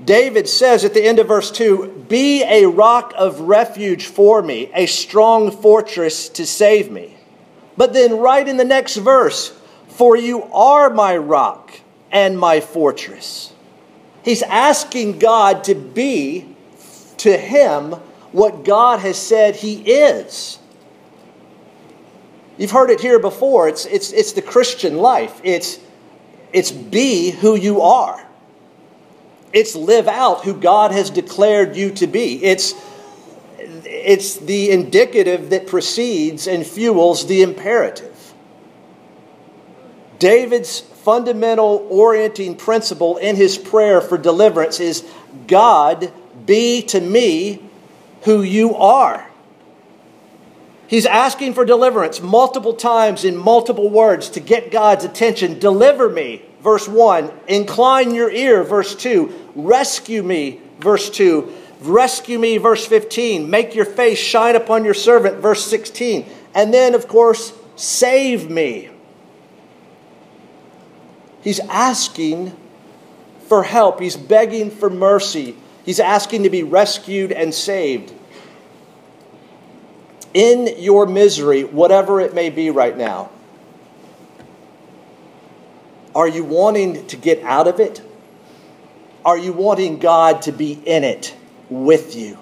David 0.05 0.49
says 0.49 0.85
at 0.85 0.93
the 0.93 1.05
end 1.05 1.19
of 1.19 1.29
verse 1.29 1.51
2 1.51 2.07
Be 2.09 2.43
a 2.43 2.67
rock 2.67 3.15
of 3.17 3.41
refuge 3.41 4.07
for 4.07 4.43
me, 4.43 4.71
a 4.75 4.87
strong 4.87 5.51
fortress 5.51 6.29
to 6.31 6.47
save 6.47 6.91
me. 6.91 7.17
But 7.77 7.93
then, 7.93 8.19
right 8.19 8.47
in 8.47 8.57
the 8.57 8.65
next 8.65 8.97
verse, 8.97 9.51
For 9.89 10.17
you 10.17 10.45
are 10.45 10.91
my 10.91 11.17
rock 11.17 11.81
and 12.11 12.39
my 12.39 12.61
fortress. 12.61 13.53
He's 14.25 14.43
asking 14.43 15.19
God 15.19 15.65
to 15.65 15.75
be 15.75 16.55
to 17.19 17.37
him 17.37 17.93
what 18.33 18.65
God 18.65 19.01
has 19.01 19.19
said 19.19 19.57
he 19.57 19.75
is. 19.83 20.59
You've 22.57 22.71
heard 22.71 22.91
it 22.91 23.01
here 23.01 23.19
before. 23.19 23.69
It's, 23.69 23.87
it's, 23.87 24.13
it's 24.13 24.33
the 24.33 24.43
Christian 24.43 24.97
life. 24.97 25.41
It's, 25.43 25.79
it's 26.53 26.71
be 26.71 27.31
who 27.31 27.57
you 27.57 27.81
are. 27.81 28.24
It's 29.55 29.77
live 29.77 30.09
out 30.09 30.45
who 30.45 30.53
God 30.53 30.91
has 30.91 31.11
declared 31.11 31.77
you 31.77 31.93
to 31.93 32.09
be. 32.09 32.45
It's, 32.45 32.75
it's 33.59 34.37
the 34.37 34.73
indicative 34.73 35.51
that 35.51 35.69
precedes 35.69 36.49
and 36.49 36.67
fuels 36.67 37.27
the 37.29 37.43
imperative. 37.43 38.11
David's 40.19 40.81
fundamental 40.81 41.87
orienting 41.89 42.57
principle 42.57 43.17
in 43.19 43.37
his 43.37 43.57
prayer 43.57 44.01
for 44.01 44.19
deliverance 44.19 44.81
is 44.81 45.05
God, 45.47 46.13
be 46.45 46.83
to 46.83 47.01
me 47.01 47.63
who 48.23 48.43
you 48.43 48.75
are. 48.75 49.31
He's 50.89 51.07
asking 51.07 51.55
for 51.55 51.65
deliverance 51.65 52.21
multiple 52.21 52.75
times 52.75 53.25
in 53.25 53.37
multiple 53.37 53.89
words 53.89 54.31
to 54.31 54.41
get 54.41 54.73
God's 54.73 55.05
attention. 55.05 55.59
Deliver 55.61 56.09
me, 56.09 56.43
verse 56.65 56.89
1. 56.89 57.31
Incline 57.47 58.15
your 58.15 58.31
ear, 58.31 58.65
verse 58.65 58.97
2. 58.97 59.53
Rescue 59.55 60.23
me, 60.23 60.61
verse 60.81 61.11
2. 61.11 61.53
Rescue 61.83 62.39
me, 62.39 62.57
verse 62.57 62.87
15. 62.87 63.49
Make 63.49 63.75
your 63.75 63.85
face 63.85 64.19
shine 64.19 64.57
upon 64.57 64.85
your 64.85 64.95
servant, 64.95 65.37
verse 65.37 65.65
16. 65.67 66.27
And 66.55 66.73
then, 66.73 66.95
of 66.95 67.07
course, 67.07 67.53
save 67.77 68.51
me. 68.51 68.89
He's 71.43 71.61
asking 71.61 72.57
for 73.47 73.63
help, 73.63 74.01
he's 74.01 74.17
begging 74.17 74.71
for 74.71 74.89
mercy, 74.89 75.55
he's 75.85 76.01
asking 76.01 76.45
to 76.45 76.51
be 76.51 76.63
rescued 76.63 77.31
and 77.31 77.53
saved. 77.53 78.15
In 80.33 80.83
your 80.83 81.07
misery, 81.07 81.63
whatever 81.63 82.21
it 82.21 82.35
may 82.35 82.49
be 82.49 82.71
right 82.71 82.97
now, 82.97 83.31
are 86.15 86.29
you 86.29 86.45
wanting 86.45 87.07
to 87.09 87.17
get 87.17 87.43
out 87.43 87.67
of 87.67 87.81
it? 87.81 88.03
Are 89.25 89.39
you 89.39 89.53
wanting 89.53 89.99
God 89.99 90.43
to 90.43 90.53
be 90.53 90.73
in 90.73 91.03
it 91.03 91.35
with 91.71 92.15
you? 92.15 92.39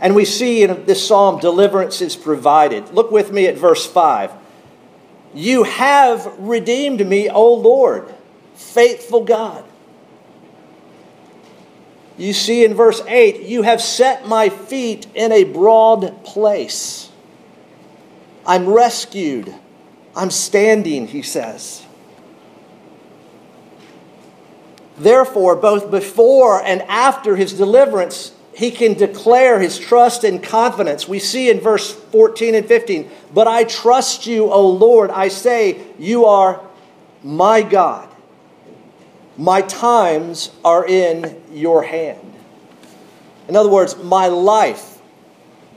And 0.00 0.14
we 0.14 0.24
see 0.24 0.62
in 0.62 0.84
this 0.86 1.06
psalm, 1.06 1.40
deliverance 1.40 2.00
is 2.00 2.16
provided. 2.16 2.90
Look 2.90 3.10
with 3.10 3.32
me 3.32 3.46
at 3.46 3.56
verse 3.56 3.86
5. 3.86 4.32
You 5.34 5.64
have 5.64 6.26
redeemed 6.38 7.06
me, 7.06 7.28
O 7.28 7.54
Lord, 7.54 8.14
faithful 8.54 9.24
God. 9.24 9.64
You 12.16 12.32
see 12.32 12.64
in 12.64 12.74
verse 12.74 13.02
8, 13.06 13.40
you 13.40 13.62
have 13.62 13.80
set 13.80 14.28
my 14.28 14.48
feet 14.48 15.06
in 15.14 15.32
a 15.32 15.42
broad 15.44 16.24
place. 16.24 17.10
I'm 18.46 18.68
rescued. 18.68 19.52
I'm 20.16 20.30
standing, 20.30 21.08
he 21.08 21.22
says. 21.22 21.84
Therefore, 24.96 25.56
both 25.56 25.90
before 25.90 26.62
and 26.62 26.82
after 26.82 27.36
his 27.36 27.52
deliverance, 27.52 28.32
he 28.54 28.70
can 28.70 28.94
declare 28.94 29.58
his 29.58 29.78
trust 29.78 30.22
and 30.22 30.42
confidence. 30.42 31.08
We 31.08 31.18
see 31.18 31.50
in 31.50 31.58
verse 31.58 31.92
14 31.92 32.54
and 32.54 32.66
15, 32.66 33.10
But 33.32 33.48
I 33.48 33.64
trust 33.64 34.26
you, 34.26 34.50
O 34.50 34.68
Lord. 34.68 35.10
I 35.10 35.28
say, 35.28 35.82
You 35.98 36.26
are 36.26 36.60
my 37.24 37.62
God. 37.62 38.08
My 39.36 39.62
times 39.62 40.52
are 40.64 40.86
in 40.86 41.42
your 41.52 41.82
hand. 41.82 42.20
In 43.48 43.56
other 43.56 43.68
words, 43.68 43.96
my 43.96 44.28
life, 44.28 45.00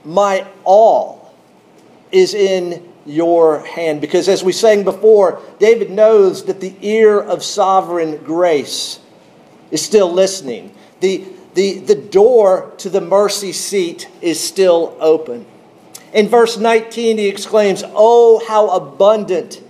my 0.06 0.46
all 0.64 1.34
is 2.12 2.36
in 2.36 2.88
your 3.08 3.60
hand. 3.60 4.02
Because 4.02 4.28
as 4.28 4.44
we 4.44 4.52
sang 4.52 4.84
before, 4.84 5.42
David 5.60 5.90
knows 5.90 6.46
that 6.46 6.60
the 6.60 6.76
ear 6.82 7.20
of 7.20 7.44
sovereign 7.44 8.18
grace 8.18 9.00
is 9.72 9.84
still 9.84 10.12
listening. 10.12 10.74
The, 11.00 11.26
the, 11.54 11.80
the 11.80 11.96
door 11.96 12.72
to 12.78 12.90
the 12.90 13.02
mercy 13.02 13.52
seat 13.52 14.10
is 14.22 14.40
still 14.40 14.96
open. 15.00 15.46
In 16.14 16.28
verse 16.28 16.58
19, 16.58 17.18
he 17.18 17.28
exclaims, 17.28 17.84
Oh, 17.86 18.44
how 18.48 18.70
abundant 18.70 19.62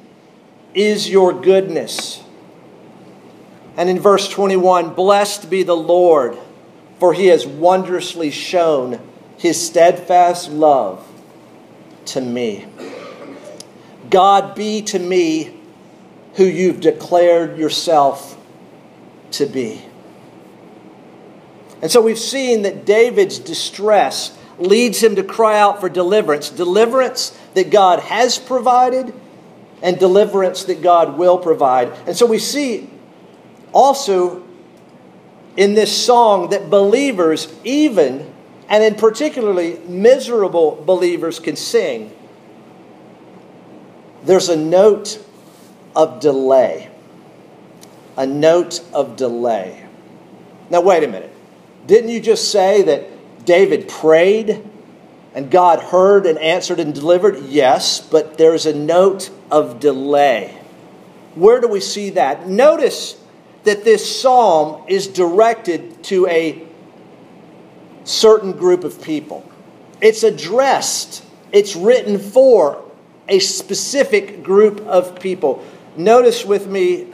is 0.73 1.10
your 1.10 1.34
goodness. 1.34 2.23
And 3.76 3.89
in 3.89 4.00
verse 4.00 4.28
21, 4.30 4.93
Blessed 4.93 5.50
be 5.50 5.63
the 5.63 5.76
Lord, 5.76 6.38
for 7.00 7.13
he 7.13 7.28
has 7.28 7.45
wondrously 7.45 8.32
shown 8.32 9.00
his 9.38 9.63
steadfast 9.63 10.50
love 10.50 11.08
to 12.06 12.21
me. 12.21 12.65
God 14.09 14.55
be 14.55 14.81
to 14.83 14.99
me 14.99 15.59
who 16.35 16.45
you've 16.45 16.79
declared 16.79 17.57
yourself 17.57 18.37
to 19.31 19.45
be. 19.45 19.81
And 21.81 21.91
so 21.91 22.01
we've 22.01 22.19
seen 22.19 22.63
that 22.63 22.85
David's 22.85 23.39
distress 23.39 24.37
leads 24.57 25.01
him 25.01 25.15
to 25.15 25.23
cry 25.23 25.59
out 25.59 25.79
for 25.79 25.89
deliverance 25.89 26.49
deliverance 26.49 27.37
that 27.53 27.69
God 27.69 27.99
has 27.99 28.39
provided, 28.39 29.13
and 29.81 29.99
deliverance 29.99 30.63
that 30.65 30.81
God 30.81 31.17
will 31.17 31.37
provide. 31.37 31.89
And 32.07 32.15
so 32.15 32.25
we 32.25 32.39
see 32.39 32.89
also 33.73 34.43
in 35.55 35.75
this 35.75 36.05
song 36.05 36.49
that 36.49 36.69
believers, 36.69 37.53
even 37.63 38.33
and 38.69 38.83
in 38.83 38.95
particularly 38.95 39.79
miserable 39.87 40.83
believers, 40.85 41.39
can 41.39 41.55
sing. 41.55 42.11
There's 44.23 44.49
a 44.49 44.58
note 44.58 45.23
of 45.95 46.19
delay. 46.19 46.89
A 48.17 48.25
note 48.25 48.82
of 48.93 49.15
delay. 49.15 49.86
Now, 50.69 50.82
wait 50.82 51.03
a 51.03 51.08
minute. 51.08 51.34
Didn't 51.86 52.10
you 52.10 52.19
just 52.19 52.51
say 52.51 52.82
that 52.84 53.45
David 53.45 53.88
prayed 53.88 54.63
and 55.34 55.49
God 55.49 55.80
heard 55.80 56.25
and 56.25 56.38
answered 56.39 56.80
and 56.80 56.93
delivered? 56.93 57.45
Yes, 57.45 58.01
but 58.01 58.38
there's 58.38 58.65
a 58.65 58.73
note 58.73 59.30
of 59.49 59.80
delay. 59.80 60.58
Where 61.36 61.62
do 61.62 61.67
we 61.67 61.80
see 61.80 62.10
that? 62.12 62.47
Notice 62.47 63.15
that 63.63 63.84
this 63.84 64.21
psalm 64.21 64.84
is 64.88 65.08
directed 65.08 66.03
to 66.06 66.27
a 66.27 66.67
certain 68.03 68.53
group 68.53 68.84
of 68.84 69.01
people. 69.01 69.49
It's 70.01 70.23
addressed, 70.23 71.23
it's 71.51 71.75
written 71.75 72.17
for 72.17 72.84
a 73.29 73.39
specific 73.39 74.43
group 74.43 74.79
of 74.81 75.19
people. 75.19 75.63
Notice 75.95 76.45
with 76.45 76.67
me 76.67 77.07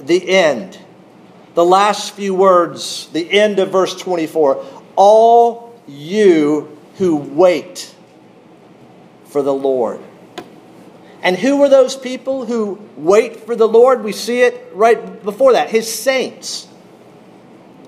the 0.00 0.28
end, 0.30 0.78
the 1.54 1.64
last 1.64 2.14
few 2.14 2.34
words, 2.34 3.08
the 3.12 3.30
end 3.30 3.58
of 3.58 3.70
verse 3.70 4.00
24. 4.00 4.64
All 4.96 5.80
you 5.86 6.76
who 6.96 7.16
wait 7.16 7.94
for 9.26 9.42
the 9.42 9.54
Lord. 9.54 10.00
And 11.22 11.36
who 11.36 11.62
are 11.62 11.68
those 11.68 11.96
people 11.96 12.46
who 12.46 12.80
wait 12.96 13.40
for 13.40 13.56
the 13.56 13.68
Lord? 13.68 14.04
We 14.04 14.12
see 14.12 14.42
it 14.42 14.70
right 14.72 15.22
before 15.22 15.52
that. 15.52 15.70
His 15.70 15.92
saints. 15.92 16.68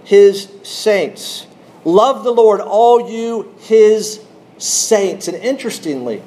His 0.04 0.50
saints. 0.62 1.46
Love 1.84 2.24
the 2.24 2.32
Lord, 2.32 2.60
all 2.60 3.10
you, 3.10 3.54
his 3.60 4.24
saints. 4.58 5.28
And 5.28 5.36
interestingly, 5.36 6.22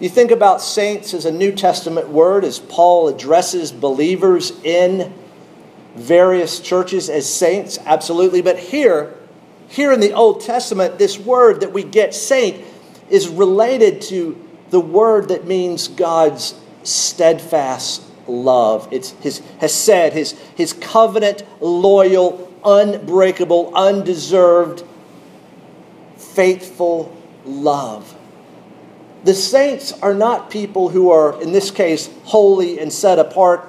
you 0.00 0.08
think 0.08 0.30
about 0.30 0.62
saints 0.62 1.12
as 1.12 1.26
a 1.26 1.30
New 1.30 1.52
Testament 1.52 2.08
word, 2.08 2.42
as 2.44 2.58
Paul 2.58 3.08
addresses 3.08 3.70
believers 3.70 4.52
in 4.64 5.12
various 5.94 6.58
churches 6.60 7.10
as 7.10 7.32
saints, 7.32 7.78
absolutely. 7.84 8.40
But 8.40 8.58
here, 8.58 9.14
here 9.68 9.92
in 9.92 10.00
the 10.00 10.14
Old 10.14 10.40
Testament, 10.40 10.98
this 10.98 11.18
word 11.18 11.60
that 11.60 11.72
we 11.72 11.82
get, 11.82 12.14
saint, 12.14 12.64
is 13.10 13.28
related 13.28 14.00
to 14.02 14.48
the 14.70 14.80
word 14.80 15.28
that 15.28 15.46
means 15.46 15.88
God's 15.88 16.54
steadfast 16.82 18.02
love. 18.26 18.88
It's 18.90 19.10
his 19.10 19.42
hesed, 19.58 20.12
his, 20.12 20.32
his 20.54 20.72
covenant, 20.72 21.42
loyal, 21.60 22.50
unbreakable, 22.64 23.74
undeserved, 23.74 24.84
faithful 26.16 27.14
love. 27.44 28.16
The 29.24 29.34
saints 29.34 29.92
are 30.00 30.14
not 30.14 30.50
people 30.50 30.88
who 30.88 31.10
are, 31.10 31.40
in 31.42 31.52
this 31.52 31.70
case, 31.70 32.08
holy 32.24 32.78
and 32.78 32.92
set 32.92 33.18
apart. 33.18 33.66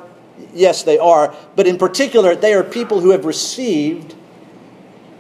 Yes, 0.54 0.84
they 0.84 0.98
are. 0.98 1.36
But 1.56 1.68
in 1.68 1.78
particular, 1.78 2.36
they 2.36 2.54
are 2.54 2.64
people 2.64 3.02
who 3.02 3.10
have 3.12 3.26
received 3.26 4.16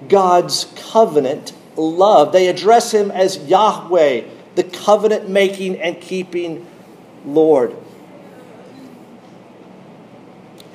God's 0.08 0.72
covenant 0.76 1.54
love. 1.76 2.32
They 2.32 2.48
address 2.48 2.92
him 2.94 3.12
as 3.12 3.38
Yahweh, 3.38 4.24
the 4.56 4.64
covenant 4.64 5.30
making 5.30 5.80
and 5.80 6.00
keeping 6.00 6.66
Lord. 7.26 7.76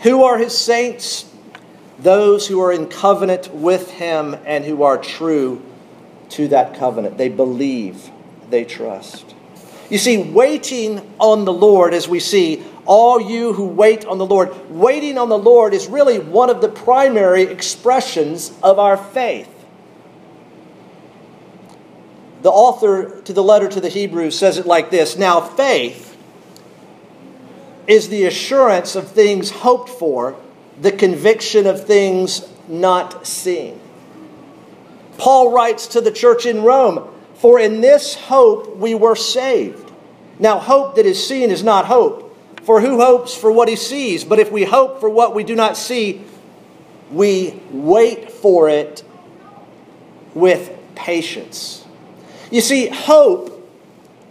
Who 0.00 0.22
are 0.22 0.38
his 0.38 0.56
saints? 0.56 1.32
Those 1.98 2.46
who 2.46 2.60
are 2.60 2.72
in 2.72 2.88
covenant 2.88 3.54
with 3.54 3.92
him 3.92 4.36
and 4.44 4.64
who 4.66 4.82
are 4.82 4.98
true 4.98 5.62
to 6.30 6.48
that 6.48 6.74
covenant. 6.74 7.16
They 7.16 7.30
believe, 7.30 8.10
they 8.50 8.64
trust. 8.64 9.35
You 9.88 9.98
see, 9.98 10.18
waiting 10.18 11.14
on 11.18 11.44
the 11.44 11.52
Lord, 11.52 11.94
as 11.94 12.08
we 12.08 12.18
see, 12.20 12.64
all 12.86 13.20
you 13.20 13.52
who 13.52 13.66
wait 13.66 14.04
on 14.04 14.18
the 14.18 14.26
Lord, 14.26 14.70
waiting 14.70 15.18
on 15.18 15.28
the 15.28 15.38
Lord 15.38 15.74
is 15.74 15.86
really 15.86 16.18
one 16.18 16.50
of 16.50 16.60
the 16.60 16.68
primary 16.68 17.42
expressions 17.42 18.52
of 18.62 18.78
our 18.78 18.96
faith. 18.96 19.48
The 22.42 22.50
author 22.50 23.20
to 23.22 23.32
the 23.32 23.42
letter 23.42 23.68
to 23.68 23.80
the 23.80 23.88
Hebrews 23.88 24.38
says 24.38 24.58
it 24.58 24.66
like 24.66 24.90
this 24.90 25.16
Now, 25.16 25.40
faith 25.40 26.16
is 27.86 28.08
the 28.08 28.24
assurance 28.24 28.96
of 28.96 29.10
things 29.10 29.50
hoped 29.50 29.88
for, 29.88 30.36
the 30.80 30.92
conviction 30.92 31.66
of 31.66 31.86
things 31.86 32.46
not 32.68 33.26
seen. 33.26 33.80
Paul 35.18 35.52
writes 35.52 35.86
to 35.88 36.00
the 36.00 36.10
church 36.10 36.46
in 36.46 36.62
Rome, 36.62 37.08
For 37.38 37.60
in 37.60 37.80
this 37.80 38.14
hope 38.14 38.76
we 38.76 38.94
were 38.94 39.16
saved. 39.16 39.92
Now, 40.38 40.58
hope 40.58 40.96
that 40.96 41.06
is 41.06 41.26
seen 41.26 41.50
is 41.50 41.62
not 41.62 41.86
hope, 41.86 42.36
for 42.62 42.80
who 42.80 43.00
hopes 43.00 43.34
for 43.34 43.50
what 43.50 43.68
he 43.68 43.76
sees? 43.76 44.24
But 44.24 44.38
if 44.38 44.50
we 44.50 44.64
hope 44.64 45.00
for 45.00 45.08
what 45.08 45.34
we 45.34 45.44
do 45.44 45.54
not 45.54 45.76
see, 45.76 46.22
we 47.10 47.60
wait 47.70 48.30
for 48.30 48.68
it 48.68 49.02
with 50.34 50.70
patience. 50.94 51.84
You 52.50 52.60
see, 52.60 52.88
hope, 52.88 53.52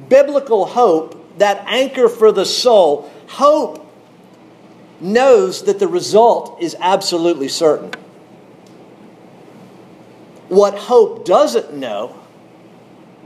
biblical 0.07 0.65
hope, 0.65 1.37
that 1.39 1.63
anchor 1.67 2.07
for 2.07 2.31
the 2.31 2.45
soul, 2.45 3.11
hope 3.27 3.81
knows 5.01 5.63
that 5.63 5.79
the 5.79 5.87
result 5.87 6.61
is 6.61 6.75
absolutely 6.79 7.47
certain. 7.47 7.91
What 10.47 10.75
hope 10.75 11.25
doesn't 11.25 11.73
know 11.73 12.15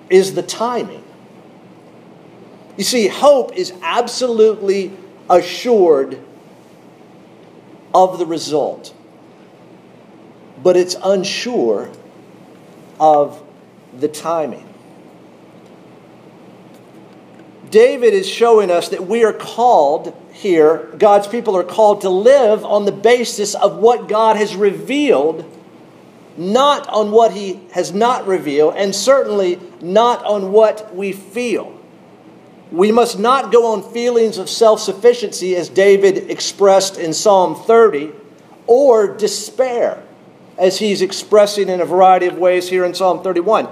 is 0.10 0.34
the 0.34 0.44
timing. 0.44 1.04
You 2.78 2.84
see, 2.84 3.08
hope 3.08 3.56
is 3.56 3.74
absolutely 3.82 4.94
assured 5.30 6.20
of 7.94 8.20
the 8.20 8.26
result, 8.26 8.94
but 10.64 10.78
it's 10.78 10.96
unsure 11.04 11.92
of 13.00 13.44
the 13.98 14.08
timing. 14.08 14.66
David 17.70 18.14
is 18.14 18.28
showing 18.28 18.72
us 18.72 18.90
that 18.90 19.06
we 19.06 19.24
are 19.24 19.34
called 19.34 20.16
here, 20.32 20.90
God's 20.98 21.28
people 21.28 21.58
are 21.58 21.64
called 21.64 22.02
to 22.02 22.10
live 22.10 22.64
on 22.64 22.86
the 22.86 22.92
basis 22.92 23.56
of 23.56 23.78
what 23.78 24.08
God 24.08 24.38
has 24.38 24.56
revealed, 24.56 25.44
not 26.40 26.88
on 26.88 27.12
what 27.12 27.34
He 27.34 27.60
has 27.74 27.94
not 27.94 28.26
revealed, 28.26 28.76
and 28.78 28.96
certainly 28.96 29.60
not 29.82 30.24
on 30.26 30.52
what 30.52 30.96
we 30.96 31.12
feel. 31.12 31.76
We 32.72 32.92
must 32.92 33.20
not 33.20 33.52
go 33.52 33.74
on 33.74 33.94
feelings 33.94 34.38
of 34.38 34.50
self 34.50 34.80
sufficiency, 34.80 35.56
as 35.56 35.70
David 35.70 36.30
expressed 36.30 36.98
in 36.98 37.14
Psalm 37.14 37.56
30, 37.56 38.12
or 38.68 39.16
despair, 39.16 40.04
as 40.58 40.80
he's 40.80 41.02
expressing 41.02 41.70
in 41.70 41.82
a 41.82 41.86
variety 41.86 42.28
of 42.28 42.38
ways 42.38 42.70
here 42.70 42.86
in 42.86 42.94
Psalm 42.94 43.24
31 43.24 43.68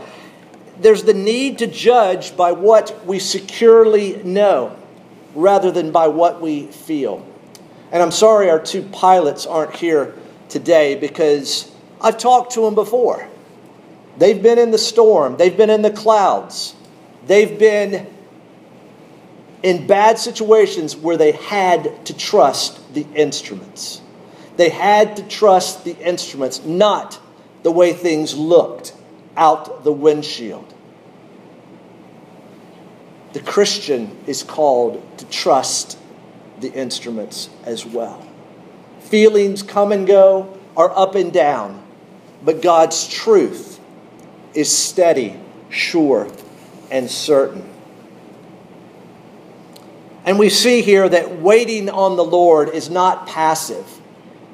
there's 0.80 1.04
the 1.04 1.14
need 1.14 1.60
to 1.60 1.68
judge 1.68 2.36
by 2.36 2.52
what 2.52 3.06
we 3.06 3.20
securely 3.20 4.22
know 4.24 4.76
rather 5.34 5.72
than 5.72 5.92
by 5.92 6.08
what 6.08 6.42
we 6.42 6.68
feel. 6.68 7.26
And 7.92 8.04
I'm 8.04 8.12
sorry 8.12 8.50
our 8.50 8.60
two 8.60 8.84
pilots 8.84 9.46
aren't 9.46 9.76
here 9.76 10.14
today 10.50 10.96
because 10.96 11.72
I've 12.02 12.18
talked 12.18 12.54
to 12.54 12.62
them 12.62 12.76
before. 12.76 13.28
They've 14.18 14.42
been 14.42 14.60
in 14.60 14.72
the 14.72 14.78
storm, 14.78 15.38
they've 15.38 15.56
been 15.56 15.70
in 15.70 15.82
the 15.82 15.92
clouds, 15.92 16.76
they've 17.28 17.58
been 17.58 18.08
in 19.64 19.88
bad 19.88 20.18
situations 20.18 20.96
where 20.96 21.18
they 21.18 21.34
had 21.34 22.06
to 22.06 22.16
trust 22.16 22.94
the 22.94 23.06
instruments. 23.16 24.02
They 24.56 24.70
had 24.70 25.18
to 25.18 25.24
trust 25.28 25.84
the 25.84 25.96
instruments, 25.98 26.64
not 26.66 27.20
the 27.64 27.72
way 27.72 27.94
things 27.94 28.36
looked 28.36 28.94
out 29.36 29.84
the 29.84 29.92
windshield. 29.92 30.74
The 33.34 33.42
Christian 33.42 34.18
is 34.26 34.42
called 34.42 35.04
to 35.20 35.26
trust 35.26 36.00
the 36.60 36.72
instruments 36.72 37.50
as 37.66 37.86
well. 37.86 38.26
Feelings 39.02 39.62
come 39.62 39.92
and 39.92 40.08
go, 40.08 40.58
are 40.76 40.96
up 40.98 41.16
and 41.16 41.32
down, 41.32 41.84
but 42.44 42.62
God's 42.62 43.08
truth 43.08 43.80
is 44.54 44.76
steady, 44.76 45.40
sure, 45.70 46.30
and 46.90 47.10
certain. 47.10 47.68
And 50.26 50.38
we 50.38 50.50
see 50.50 50.82
here 50.82 51.08
that 51.08 51.40
waiting 51.40 51.90
on 51.90 52.18
the 52.18 52.24
Lord 52.24 52.70
is 52.70 52.90
not 52.90 53.28
passive, 53.28 53.86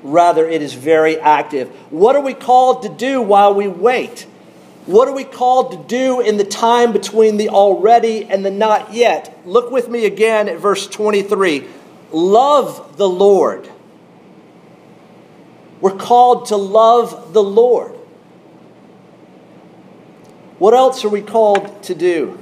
rather, 0.04 0.48
it 0.48 0.62
is 0.62 0.74
very 0.74 1.20
active. 1.20 1.70
What 1.90 2.16
are 2.16 2.22
we 2.22 2.34
called 2.34 2.84
to 2.84 2.90
do 2.90 3.22
while 3.22 3.56
we 3.56 3.68
wait? 3.68 4.28
What 4.86 5.08
are 5.08 5.16
we 5.16 5.24
called 5.24 5.72
to 5.72 5.78
do 5.88 6.20
in 6.20 6.38
the 6.38 6.44
time 6.44 6.92
between 6.92 7.38
the 7.38 7.50
already 7.50 8.26
and 8.26 8.46
the 8.46 8.52
not 8.52 8.94
yet? 8.94 9.36
Look 9.46 9.72
with 9.72 9.88
me 9.88 10.06
again 10.06 10.50
at 10.50 10.58
verse 10.58 10.88
23. 10.88 11.66
Love 12.12 12.98
the 12.98 13.08
Lord. 13.08 13.70
We're 15.84 15.98
called 15.98 16.46
to 16.46 16.56
love 16.56 17.34
the 17.34 17.44
Lord. 17.44 17.92
What 20.58 20.74
else 20.74 21.04
are 21.04 21.10
we 21.10 21.22
called 21.22 21.84
to 21.84 21.94
do? 21.94 22.40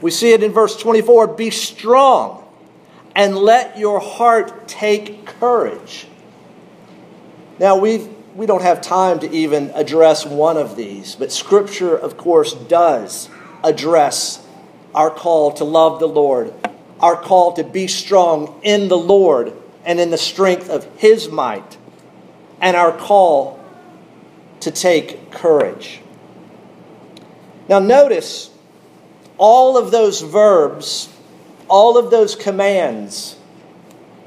We 0.00 0.10
see 0.10 0.32
it 0.32 0.42
in 0.42 0.50
verse 0.50 0.76
24 0.76 1.28
be 1.28 1.50
strong 1.50 2.44
and 3.14 3.36
let 3.36 3.78
your 3.78 4.00
heart 4.00 4.66
take 4.66 5.26
courage. 5.26 6.08
Now, 7.60 7.78
we've 7.78 8.08
we 8.34 8.46
don't 8.46 8.62
have 8.62 8.80
time 8.80 9.20
to 9.20 9.30
even 9.30 9.70
address 9.76 10.26
one 10.26 10.56
of 10.56 10.74
these, 10.74 11.14
but 11.14 11.30
Scripture, 11.30 11.96
of 11.96 12.16
course, 12.16 12.52
does 12.52 13.28
address 13.62 14.44
our 14.92 15.10
call 15.10 15.52
to 15.52 15.62
love 15.62 16.00
the 16.00 16.08
Lord, 16.08 16.52
our 16.98 17.14
call 17.14 17.52
to 17.52 17.62
be 17.62 17.86
strong 17.86 18.58
in 18.64 18.88
the 18.88 18.98
Lord 18.98 19.52
and 19.84 20.00
in 20.00 20.10
the 20.10 20.18
strength 20.18 20.68
of 20.68 20.84
His 20.96 21.28
might. 21.28 21.75
And 22.60 22.76
our 22.76 22.92
call 22.92 23.62
to 24.60 24.70
take 24.70 25.30
courage. 25.30 26.00
Now, 27.68 27.78
notice 27.78 28.50
all 29.38 29.76
of 29.76 29.90
those 29.90 30.22
verbs, 30.22 31.08
all 31.68 31.98
of 31.98 32.10
those 32.10 32.34
commands, 32.34 33.36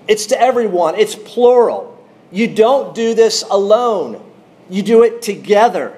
it's 0.08 0.28
to 0.28 0.42
everyone, 0.42 0.96
it's 0.96 1.16
plural. 1.16 1.98
You 2.32 2.48
don't 2.48 2.94
do 2.94 3.14
this 3.14 3.44
alone, 3.50 4.24
you 4.70 4.84
do 4.84 5.04
it 5.04 5.22
together. 5.22 5.96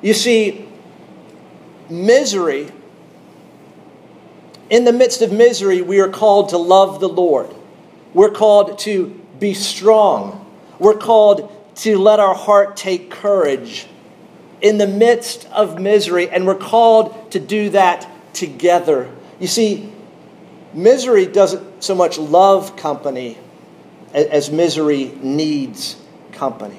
You 0.00 0.14
see, 0.14 0.68
misery, 1.90 2.70
in 4.70 4.84
the 4.84 4.92
midst 4.92 5.22
of 5.22 5.32
misery, 5.32 5.82
we 5.82 6.00
are 6.00 6.08
called 6.08 6.50
to 6.50 6.58
love 6.58 7.00
the 7.00 7.08
Lord. 7.08 7.54
We're 8.14 8.30
called 8.30 8.78
to 8.80 9.20
be 9.38 9.54
strong. 9.54 10.44
We're 10.78 10.98
called 10.98 11.52
to 11.76 11.98
let 11.98 12.20
our 12.20 12.34
heart 12.34 12.76
take 12.76 13.10
courage 13.10 13.86
in 14.60 14.78
the 14.78 14.86
midst 14.86 15.46
of 15.52 15.78
misery, 15.78 16.28
and 16.28 16.46
we're 16.46 16.56
called 16.56 17.30
to 17.32 17.40
do 17.40 17.70
that 17.70 18.08
together. 18.34 19.10
You 19.38 19.46
see, 19.46 19.92
misery 20.74 21.26
doesn't 21.26 21.82
so 21.82 21.94
much 21.94 22.18
love 22.18 22.76
company 22.76 23.38
as 24.12 24.50
misery 24.50 25.12
needs 25.22 25.96
company. 26.32 26.78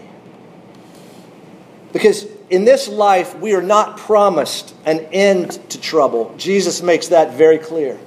Because 1.94 2.26
in 2.50 2.66
this 2.66 2.88
life, 2.88 3.38
we 3.38 3.54
are 3.56 3.62
not 3.62 3.98
promised 3.98 4.76
an 4.86 5.00
end 5.12 5.52
to 5.70 5.80
trouble. 5.80 6.34
Jesus 6.38 6.82
makes 6.82 7.10
that 7.10 7.36
very 7.36 7.58
clear. 7.58 7.98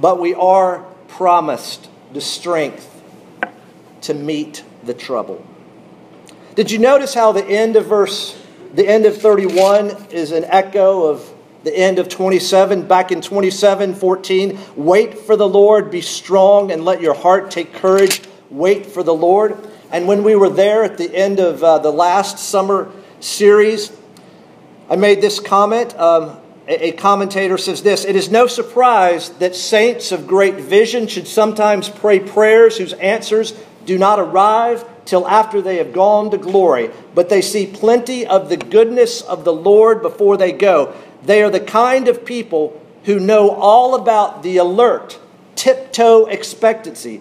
But 0.00 0.18
we 0.18 0.34
are 0.34 0.84
promised 1.08 1.88
the 2.12 2.20
strength 2.20 2.93
to 4.04 4.14
meet 4.14 4.64
the 4.84 4.94
trouble. 4.94 5.44
Did 6.54 6.70
you 6.70 6.78
notice 6.78 7.14
how 7.14 7.32
the 7.32 7.44
end 7.44 7.76
of 7.76 7.86
verse, 7.86 8.40
the 8.74 8.86
end 8.86 9.06
of 9.06 9.16
31 9.16 10.06
is 10.10 10.30
an 10.32 10.44
echo 10.44 11.04
of 11.08 11.28
the 11.64 11.76
end 11.76 11.98
of 11.98 12.08
27? 12.08 12.86
Back 12.86 13.10
in 13.10 13.20
27 13.20 13.94
14, 13.94 14.58
wait 14.76 15.18
for 15.18 15.36
the 15.36 15.48
Lord, 15.48 15.90
be 15.90 16.00
strong, 16.00 16.70
and 16.70 16.84
let 16.84 17.00
your 17.00 17.14
heart 17.14 17.50
take 17.50 17.72
courage. 17.72 18.20
Wait 18.50 18.86
for 18.86 19.02
the 19.02 19.14
Lord. 19.14 19.56
And 19.90 20.06
when 20.06 20.22
we 20.22 20.36
were 20.36 20.50
there 20.50 20.84
at 20.84 20.96
the 20.96 21.12
end 21.14 21.40
of 21.40 21.64
uh, 21.64 21.78
the 21.78 21.90
last 21.90 22.38
summer 22.38 22.90
series, 23.20 23.90
I 24.88 24.96
made 24.96 25.20
this 25.20 25.40
comment. 25.40 25.98
Um, 25.98 26.38
a 26.66 26.92
commentator 26.92 27.58
says 27.58 27.82
this 27.82 28.04
It 28.04 28.16
is 28.16 28.30
no 28.30 28.46
surprise 28.46 29.30
that 29.38 29.54
saints 29.54 30.12
of 30.12 30.26
great 30.26 30.56
vision 30.56 31.06
should 31.06 31.26
sometimes 31.26 31.88
pray 31.88 32.20
prayers 32.20 32.78
whose 32.78 32.92
answers 32.94 33.52
do 33.86 33.98
not 33.98 34.18
arrive 34.18 34.84
till 35.04 35.26
after 35.28 35.60
they 35.60 35.76
have 35.76 35.92
gone 35.92 36.30
to 36.30 36.38
glory, 36.38 36.90
but 37.14 37.28
they 37.28 37.42
see 37.42 37.66
plenty 37.66 38.26
of 38.26 38.48
the 38.48 38.56
goodness 38.56 39.22
of 39.22 39.44
the 39.44 39.52
Lord 39.52 40.02
before 40.02 40.36
they 40.36 40.52
go. 40.52 40.94
They 41.22 41.42
are 41.42 41.50
the 41.50 41.60
kind 41.60 42.08
of 42.08 42.24
people 42.24 42.80
who 43.04 43.20
know 43.20 43.50
all 43.50 43.94
about 43.94 44.42
the 44.42 44.56
alert, 44.56 45.18
tiptoe 45.56 46.26
expectancy, 46.26 47.18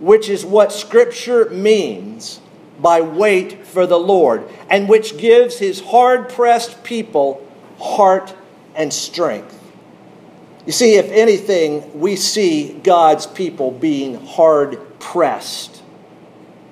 which 0.00 0.28
is 0.28 0.44
what 0.44 0.72
Scripture 0.72 1.50
means 1.50 2.40
by 2.80 3.00
wait 3.00 3.66
for 3.66 3.86
the 3.86 3.98
Lord, 3.98 4.48
and 4.68 4.88
which 4.88 5.18
gives 5.18 5.58
his 5.58 5.80
hard 5.80 6.28
pressed 6.28 6.82
people 6.84 7.46
heart 7.78 8.34
and 8.74 8.92
strength. 8.92 9.60
You 10.66 10.72
see, 10.72 10.94
if 10.94 11.10
anything, 11.10 12.00
we 12.00 12.16
see 12.16 12.72
God's 12.82 13.26
people 13.26 13.70
being 13.70 14.24
hard 14.24 14.98
pressed. 14.98 15.73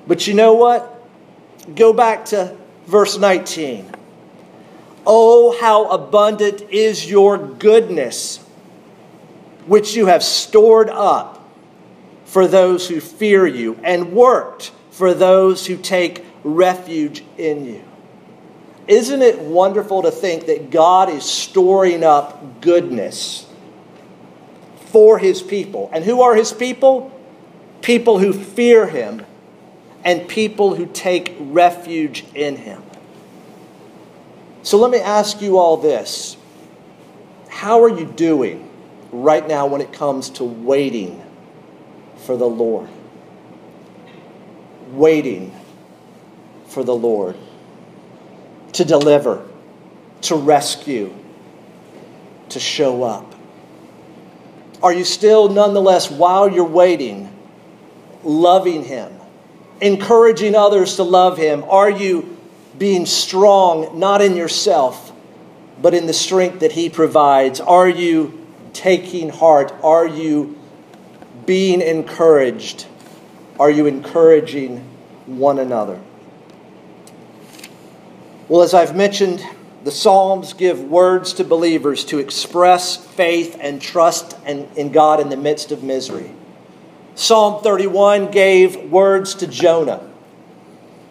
But 0.07 0.27
you 0.27 0.35
know 0.35 0.55
what? 0.55 0.89
Go 1.75 1.93
back 1.93 2.27
to 2.27 2.57
verse 2.87 3.19
19. 3.19 3.91
Oh, 5.07 5.57
how 5.61 5.89
abundant 5.91 6.63
is 6.71 7.09
your 7.09 7.39
goodness, 7.39 8.39
which 9.67 9.95
you 9.95 10.07
have 10.07 10.23
stored 10.23 10.91
up 10.91 11.49
for 12.25 12.47
those 12.47 12.89
who 12.89 13.01
fear 13.01 13.47
you 13.47 13.79
and 13.83 14.13
worked 14.13 14.73
for 14.91 15.15
those 15.15 15.67
who 15.67 15.77
take 15.77 16.25
refuge 16.45 17.25
in 17.37 17.65
you. 17.65 17.85
Isn't 18.89 19.23
it 19.23 19.39
wonderful 19.41 20.03
to 20.03 20.11
think 20.11 20.47
that 20.47 20.71
God 20.71 21.09
is 21.09 21.25
storing 21.25 22.03
up 22.03 22.61
goodness 22.61 23.47
for 24.87 25.19
his 25.19 25.43
people? 25.43 25.89
And 25.93 26.05
who 26.05 26.23
are 26.23 26.35
his 26.35 26.53
people? 26.53 27.11
People 27.81 28.19
who 28.19 28.33
fear 28.33 28.87
him 28.87 29.25
and 30.05 30.29
people 30.29 30.75
who 30.75 30.87
take 30.87 31.37
refuge 31.39 32.25
in 32.35 32.57
him. 32.57 32.83
So 34.63 34.79
let 34.79 34.91
me 34.91 34.99
ask 34.99 35.41
you 35.41 35.59
all 35.59 35.77
this 35.77 36.37
How 37.49 37.83
are 37.83 37.89
you 37.89 38.07
doing 38.07 38.69
right 39.11 39.47
now 39.47 39.67
when 39.67 39.81
it 39.81 39.93
comes 39.93 40.31
to 40.31 40.45
waiting 40.45 41.23
for 42.25 42.37
the 42.37 42.49
Lord? 42.49 42.89
Waiting 44.91 45.55
for 46.67 46.85
the 46.85 46.95
Lord 46.95 47.37
to 48.73 48.85
deliver, 48.85 49.47
to 50.23 50.35
rescue, 50.35 51.13
to 52.49 52.61
show 52.61 53.03
up? 53.03 53.35
Are 54.83 54.93
you 54.93 55.05
still, 55.05 55.49
nonetheless, 55.49 56.11
while 56.11 56.49
you're 56.49 56.65
waiting, 56.65 57.33
loving 58.25 58.85
Him, 58.85 59.13
encouraging 59.83 60.55
others 60.55 60.97
to 60.97 61.03
love 61.03 61.37
Him? 61.37 61.65
Are 61.69 61.91
you 61.91 62.39
being 62.79 63.05
strong, 63.05 63.99
not 63.99 64.23
in 64.23 64.37
yourself, 64.37 65.13
but 65.81 65.93
in 65.93 66.07
the 66.07 66.15
strength 66.15 66.61
that 66.61 66.73
He 66.73 66.89
provides? 66.89 67.61
Are 67.61 67.89
you 67.89 68.47
taking 68.73 69.29
heart? 69.29 69.75
Are 69.83 70.07
you 70.07 70.59
being 71.45 71.83
encouraged? 71.83 72.87
Are 73.61 73.71
you 73.71 73.87
encouraging 73.87 74.79
one 75.27 75.59
another? 75.59 76.01
Well, 78.49 78.63
as 78.63 78.75
I've 78.75 78.95
mentioned, 78.95 79.45
the 79.85 79.91
Psalms 79.91 80.53
give 80.53 80.81
words 80.85 81.33
to 81.35 81.45
believers 81.45 82.05
to 82.07 82.19
express 82.19 82.97
faith 82.97 83.57
and 83.61 83.83
trust 83.83 84.37
in 84.47 84.93
God 84.93 85.19
in 85.21 85.29
the 85.29 85.37
midst 85.37 85.73
of 85.73 85.83
misery. 85.83 86.31
Psalm 87.15 87.63
31 87.63 88.31
gave 88.31 88.91
words 88.91 89.35
to 89.37 89.47
Jonah, 89.47 90.09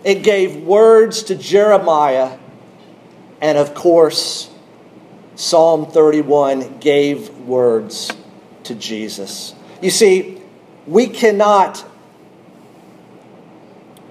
it 0.04 0.24
gave 0.24 0.58
words 0.64 1.24
to 1.24 1.36
Jeremiah, 1.36 2.38
and 3.40 3.58
of 3.58 3.74
course, 3.76 4.50
Psalm 5.36 5.86
31 5.86 6.80
gave 6.80 7.30
words 7.40 8.12
to 8.64 8.76
Jesus. 8.76 9.54
You 9.82 9.90
see, 9.90 10.42
we 10.88 11.08
cannot 11.08 11.86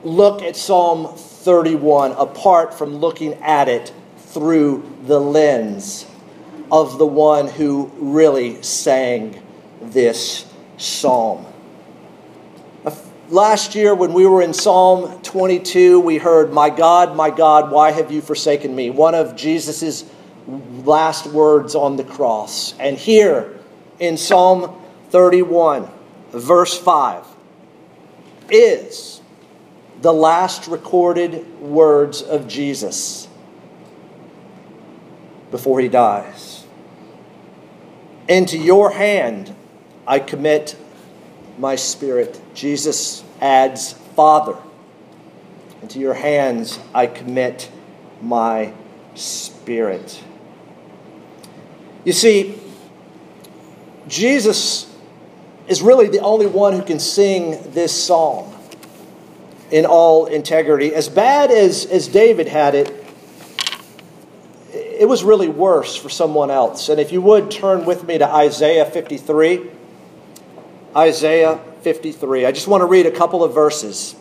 look 0.02 0.42
at 0.42 0.56
Psalm 0.56 1.14
31 1.16 2.12
apart 2.12 2.74
from 2.74 2.96
looking 2.96 3.34
at 3.34 3.68
it 3.68 3.92
through 4.18 4.88
the 5.04 5.20
lens 5.20 6.06
of 6.70 6.98
the 6.98 7.06
one 7.06 7.48
who 7.48 7.90
really 7.98 8.62
sang 8.62 9.42
this 9.82 10.46
psalm. 10.78 11.49
Last 13.30 13.76
year, 13.76 13.94
when 13.94 14.12
we 14.12 14.26
were 14.26 14.42
in 14.42 14.52
Psalm 14.52 15.22
22, 15.22 16.00
we 16.00 16.18
heard, 16.18 16.52
My 16.52 16.68
God, 16.68 17.14
my 17.14 17.30
God, 17.30 17.70
why 17.70 17.92
have 17.92 18.10
you 18.10 18.20
forsaken 18.20 18.74
me? 18.74 18.90
One 18.90 19.14
of 19.14 19.36
Jesus' 19.36 20.04
last 20.48 21.28
words 21.28 21.76
on 21.76 21.94
the 21.94 22.02
cross. 22.02 22.76
And 22.80 22.98
here 22.98 23.56
in 24.00 24.16
Psalm 24.16 24.76
31, 25.10 25.88
verse 26.32 26.76
5, 26.76 27.24
is 28.50 29.20
the 30.02 30.12
last 30.12 30.66
recorded 30.66 31.60
words 31.60 32.22
of 32.22 32.48
Jesus 32.48 33.28
before 35.52 35.78
he 35.78 35.86
dies. 35.86 36.64
Into 38.26 38.58
your 38.58 38.90
hand 38.90 39.54
I 40.04 40.18
commit 40.18 40.74
my 41.58 41.76
spirit. 41.76 42.39
Jesus 42.54 43.24
adds, 43.40 43.92
Father, 44.14 44.56
into 45.82 45.98
your 45.98 46.14
hands 46.14 46.78
I 46.94 47.06
commit 47.06 47.70
my 48.20 48.72
spirit. 49.14 50.22
You 52.04 52.12
see, 52.12 52.58
Jesus 54.08 54.92
is 55.68 55.82
really 55.82 56.08
the 56.08 56.20
only 56.20 56.46
one 56.46 56.72
who 56.72 56.82
can 56.82 56.98
sing 56.98 57.72
this 57.72 57.92
psalm 58.04 58.52
in 59.70 59.86
all 59.86 60.26
integrity. 60.26 60.94
As 60.94 61.08
bad 61.08 61.50
as, 61.50 61.86
as 61.86 62.08
David 62.08 62.48
had 62.48 62.74
it, 62.74 62.92
it 64.72 65.08
was 65.08 65.22
really 65.24 65.48
worse 65.48 65.96
for 65.96 66.08
someone 66.08 66.50
else. 66.50 66.88
And 66.88 67.00
if 67.00 67.12
you 67.12 67.22
would 67.22 67.50
turn 67.50 67.86
with 67.86 68.04
me 68.04 68.18
to 68.18 68.26
Isaiah 68.26 68.84
53. 68.84 69.70
Isaiah 70.94 71.60
53. 71.82 72.46
I 72.46 72.52
just 72.52 72.68
want 72.68 72.82
to 72.82 72.86
read 72.86 73.06
a 73.06 73.10
couple 73.10 73.42
of 73.42 73.54
verses. 73.54 74.14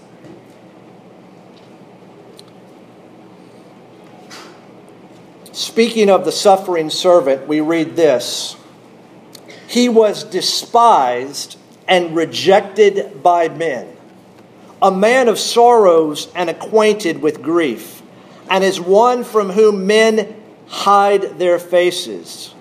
Speaking 5.52 6.10
of 6.10 6.26
the 6.26 6.32
suffering 6.32 6.90
servant, 6.90 7.48
we 7.48 7.62
read 7.62 7.96
this 7.96 8.56
He 9.68 9.90
was 9.90 10.24
despised 10.24 11.58
and 11.88 12.16
rejected 12.16 13.22
by 13.24 13.50
men, 13.50 13.96
a 14.82 14.92
man 14.92 15.28
of 15.28 15.40
sorrows 15.40 16.30
and 16.36 16.50
acquainted 16.50 17.22
with 17.22 17.42
grief, 17.42 18.02
and 18.50 18.64
is 18.64 18.80
one 18.80 19.24
from 19.24 19.50
whom 19.50 19.86
men 19.86 20.36
hide 20.68 21.40
their 21.40 21.60
faces. 21.60 22.54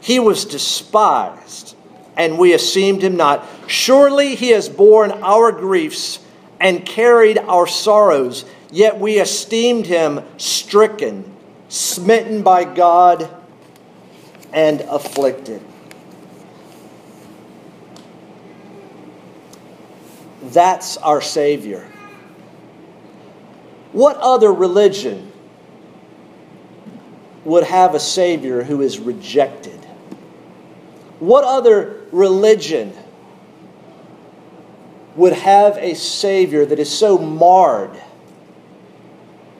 He 0.00 0.18
was 0.18 0.44
despised, 0.44 1.76
and 2.16 2.38
we 2.38 2.54
esteemed 2.54 3.02
him 3.02 3.16
not. 3.16 3.46
Surely 3.68 4.34
he 4.34 4.48
has 4.48 4.68
borne 4.68 5.12
our 5.22 5.52
griefs 5.52 6.18
and 6.58 6.84
carried 6.84 7.38
our 7.38 7.68
sorrows, 7.68 8.44
yet 8.72 8.98
we 8.98 9.20
esteemed 9.20 9.86
him 9.86 10.22
stricken 10.36 11.36
smitten 11.68 12.42
by 12.42 12.64
God, 12.64 13.28
and 14.52 14.80
afflicted. 14.82 15.62
That's 20.42 20.96
our 20.96 21.20
Savior. 21.20 21.86
What 23.92 24.16
other 24.16 24.52
religion 24.52 25.30
would 27.44 27.64
have 27.64 27.94
a 27.94 28.00
Savior 28.00 28.62
who 28.62 28.80
is 28.80 28.98
rejected? 28.98 29.84
What 31.18 31.44
other 31.44 32.04
religion 32.10 32.92
would 35.18 35.32
have 35.32 35.76
a 35.78 35.94
Savior 35.94 36.64
that 36.64 36.78
is 36.78 36.96
so 36.96 37.18
marred 37.18 37.90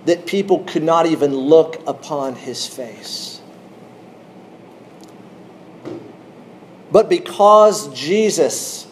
that 0.04 0.24
people 0.24 0.60
could 0.60 0.84
not 0.84 1.04
even 1.06 1.34
look 1.34 1.82
upon 1.84 2.36
his 2.36 2.64
face. 2.64 3.40
But 6.92 7.08
because 7.08 7.92
Jesus 7.92 8.86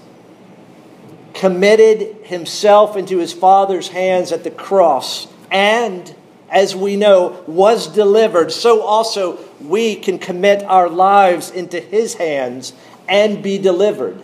committed 1.34 2.16
himself 2.24 2.96
into 2.96 3.18
his 3.18 3.32
Father's 3.32 3.88
hands 3.88 4.32
at 4.32 4.42
the 4.42 4.50
cross 4.50 5.28
and, 5.52 6.12
as 6.50 6.74
we 6.74 6.96
know, 6.96 7.44
was 7.46 7.86
delivered, 7.86 8.50
so 8.50 8.82
also 8.82 9.38
we 9.60 9.94
can 9.94 10.18
commit 10.18 10.64
our 10.64 10.88
lives 10.88 11.48
into 11.48 11.78
his 11.78 12.14
hands 12.14 12.72
and 13.08 13.40
be 13.40 13.56
delivered 13.56 14.20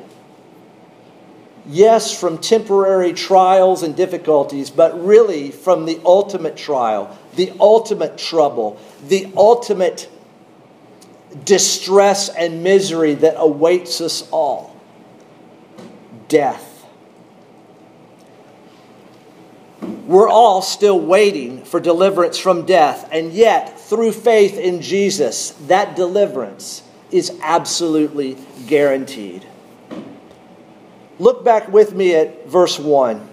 yes, 1.66 2.18
from 2.18 2.38
temporary 2.38 3.12
trials 3.12 3.82
and 3.82 3.96
difficulties, 3.96 4.70
but 4.70 5.04
really 5.04 5.50
from 5.50 5.86
the 5.86 6.00
ultimate 6.04 6.56
trial, 6.56 7.16
the 7.36 7.52
ultimate 7.60 8.18
trouble, 8.18 8.80
the 9.08 9.30
ultimate 9.36 10.08
distress 11.44 12.28
and 12.28 12.62
misery 12.62 13.14
that 13.14 13.34
awaits 13.38 14.00
us 14.00 14.28
all 14.30 14.76
death. 16.28 16.68
We're 20.06 20.28
all 20.28 20.62
still 20.62 21.00
waiting 21.00 21.64
for 21.64 21.80
deliverance 21.80 22.38
from 22.38 22.66
death, 22.66 23.08
and 23.12 23.32
yet, 23.32 23.78
through 23.80 24.12
faith 24.12 24.58
in 24.58 24.82
Jesus, 24.82 25.50
that 25.66 25.96
deliverance 25.96 26.82
is 27.10 27.32
absolutely 27.42 28.36
guaranteed. 28.66 29.46
Look 31.22 31.44
back 31.44 31.68
with 31.68 31.94
me 31.94 32.16
at 32.16 32.48
verse 32.48 32.80
1. 32.80 33.28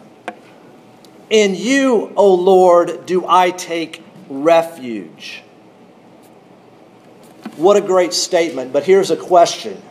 In 1.31 1.55
you, 1.55 2.13
O 2.15 2.35
Lord, 2.35 3.07
do 3.07 3.25
I 3.27 3.49
take 3.49 4.03
refuge. 4.29 5.41
What 7.55 7.77
a 7.77 7.81
great 7.81 8.13
statement, 8.13 8.71
but 8.71 8.83
here's 8.83 9.09
a 9.09 9.17
question 9.17 9.81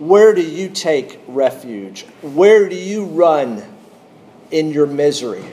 Where 0.00 0.34
do 0.34 0.42
you 0.42 0.70
take 0.70 1.20
refuge? 1.28 2.02
Where 2.20 2.68
do 2.68 2.74
you 2.74 3.04
run 3.04 3.62
in 4.50 4.72
your 4.72 4.86
misery? 4.86 5.44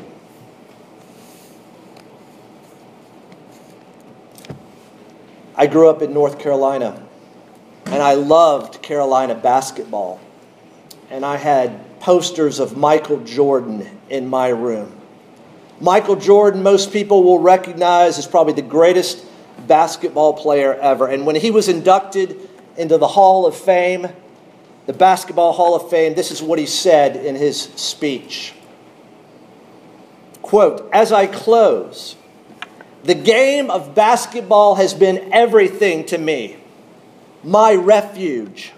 I 5.55 5.67
grew 5.67 5.91
up 5.91 6.01
in 6.01 6.11
North 6.11 6.39
Carolina, 6.39 7.05
and 7.85 8.01
I 8.01 8.15
loved 8.15 8.81
Carolina 8.81 9.35
basketball 9.35 10.19
and 11.11 11.25
I 11.25 11.35
had 11.35 11.99
posters 11.99 12.59
of 12.59 12.77
Michael 12.77 13.19
Jordan 13.19 13.85
in 14.09 14.27
my 14.27 14.47
room. 14.47 14.95
Michael 15.81 16.15
Jordan, 16.15 16.63
most 16.63 16.93
people 16.93 17.23
will 17.23 17.39
recognize 17.39 18.17
as 18.17 18.25
probably 18.25 18.53
the 18.53 18.61
greatest 18.61 19.25
basketball 19.67 20.33
player 20.33 20.73
ever. 20.73 21.07
And 21.07 21.25
when 21.25 21.35
he 21.35 21.51
was 21.51 21.67
inducted 21.67 22.49
into 22.77 22.97
the 22.97 23.07
Hall 23.07 23.45
of 23.45 23.55
Fame, 23.55 24.07
the 24.85 24.93
Basketball 24.93 25.51
Hall 25.53 25.75
of 25.75 25.89
Fame, 25.89 26.15
this 26.15 26.31
is 26.31 26.41
what 26.41 26.59
he 26.59 26.65
said 26.65 27.17
in 27.17 27.35
his 27.35 27.61
speech. 27.61 28.53
Quote, 30.41 30.89
as 30.93 31.11
I 31.11 31.27
close, 31.27 32.15
the 33.03 33.15
game 33.15 33.69
of 33.69 33.93
basketball 33.93 34.75
has 34.75 34.93
been 34.93 35.33
everything 35.33 36.05
to 36.05 36.17
me, 36.17 36.57
my 37.43 37.73
refuge 37.73 38.71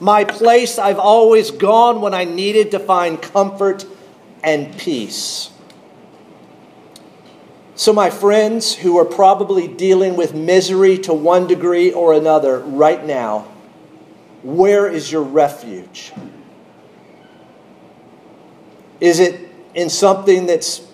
my 0.00 0.24
place 0.24 0.78
I've 0.78 0.98
always 0.98 1.50
gone 1.50 2.00
when 2.00 2.14
I 2.14 2.24
needed 2.24 2.70
to 2.70 2.78
find 2.78 3.20
comfort 3.20 3.84
and 4.42 4.76
peace. 4.78 5.50
So, 7.74 7.92
my 7.92 8.10
friends 8.10 8.74
who 8.74 8.98
are 8.98 9.04
probably 9.04 9.68
dealing 9.68 10.16
with 10.16 10.34
misery 10.34 10.98
to 10.98 11.14
one 11.14 11.46
degree 11.46 11.92
or 11.92 12.14
another 12.14 12.58
right 12.60 13.04
now, 13.04 13.46
where 14.42 14.86
is 14.88 15.12
your 15.12 15.22
refuge? 15.22 16.12
Is 19.00 19.18
it 19.18 19.48
in 19.74 19.88
something 19.88 20.46
that's 20.46 20.86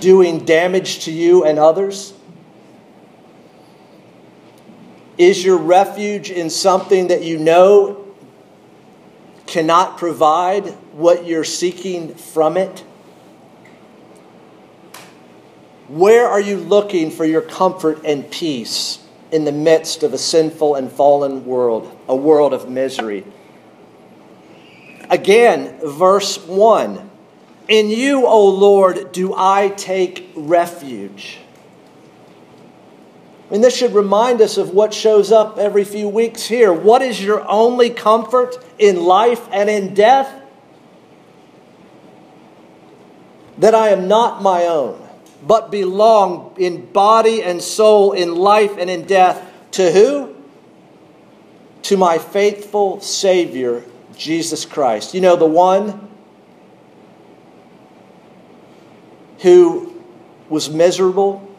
doing 0.00 0.44
damage 0.44 1.04
to 1.04 1.12
you 1.12 1.44
and 1.44 1.58
others? 1.58 2.12
Is 5.18 5.44
your 5.44 5.58
refuge 5.58 6.30
in 6.30 6.50
something 6.50 7.08
that 7.08 7.22
you 7.22 7.38
know 7.38 8.01
cannot 9.52 9.98
provide 9.98 10.66
what 10.94 11.26
you're 11.26 11.44
seeking 11.44 12.14
from 12.14 12.56
it? 12.56 12.82
Where 15.88 16.26
are 16.26 16.40
you 16.40 16.56
looking 16.56 17.10
for 17.10 17.26
your 17.26 17.42
comfort 17.42 18.00
and 18.02 18.30
peace 18.30 18.98
in 19.30 19.44
the 19.44 19.52
midst 19.52 20.02
of 20.02 20.14
a 20.14 20.18
sinful 20.18 20.76
and 20.76 20.90
fallen 20.90 21.44
world, 21.44 21.94
a 22.08 22.16
world 22.16 22.54
of 22.54 22.70
misery? 22.70 23.26
Again, 25.10 25.78
verse 25.84 26.38
1 26.46 27.10
In 27.68 27.90
you, 27.90 28.26
O 28.26 28.48
Lord, 28.48 29.12
do 29.12 29.34
I 29.36 29.68
take 29.76 30.32
refuge. 30.34 31.41
And 33.52 33.62
this 33.62 33.76
should 33.76 33.92
remind 33.92 34.40
us 34.40 34.56
of 34.56 34.70
what 34.70 34.94
shows 34.94 35.30
up 35.30 35.58
every 35.58 35.84
few 35.84 36.08
weeks 36.08 36.46
here. 36.46 36.72
What 36.72 37.02
is 37.02 37.22
your 37.22 37.46
only 37.46 37.90
comfort 37.90 38.56
in 38.78 39.04
life 39.04 39.46
and 39.52 39.68
in 39.68 39.92
death? 39.92 40.40
That 43.58 43.74
I 43.74 43.90
am 43.90 44.08
not 44.08 44.40
my 44.40 44.64
own, 44.64 45.06
but 45.46 45.70
belong 45.70 46.54
in 46.56 46.90
body 46.92 47.42
and 47.42 47.60
soul, 47.60 48.12
in 48.12 48.34
life 48.34 48.78
and 48.78 48.88
in 48.88 49.04
death 49.04 49.46
to 49.72 49.92
who? 49.92 50.34
To 51.82 51.98
my 51.98 52.16
faithful 52.16 53.02
Savior, 53.02 53.84
Jesus 54.16 54.64
Christ. 54.64 55.12
You 55.12 55.20
know, 55.20 55.36
the 55.36 55.44
one 55.44 56.08
who 59.40 60.02
was 60.48 60.70
miserable 60.70 61.51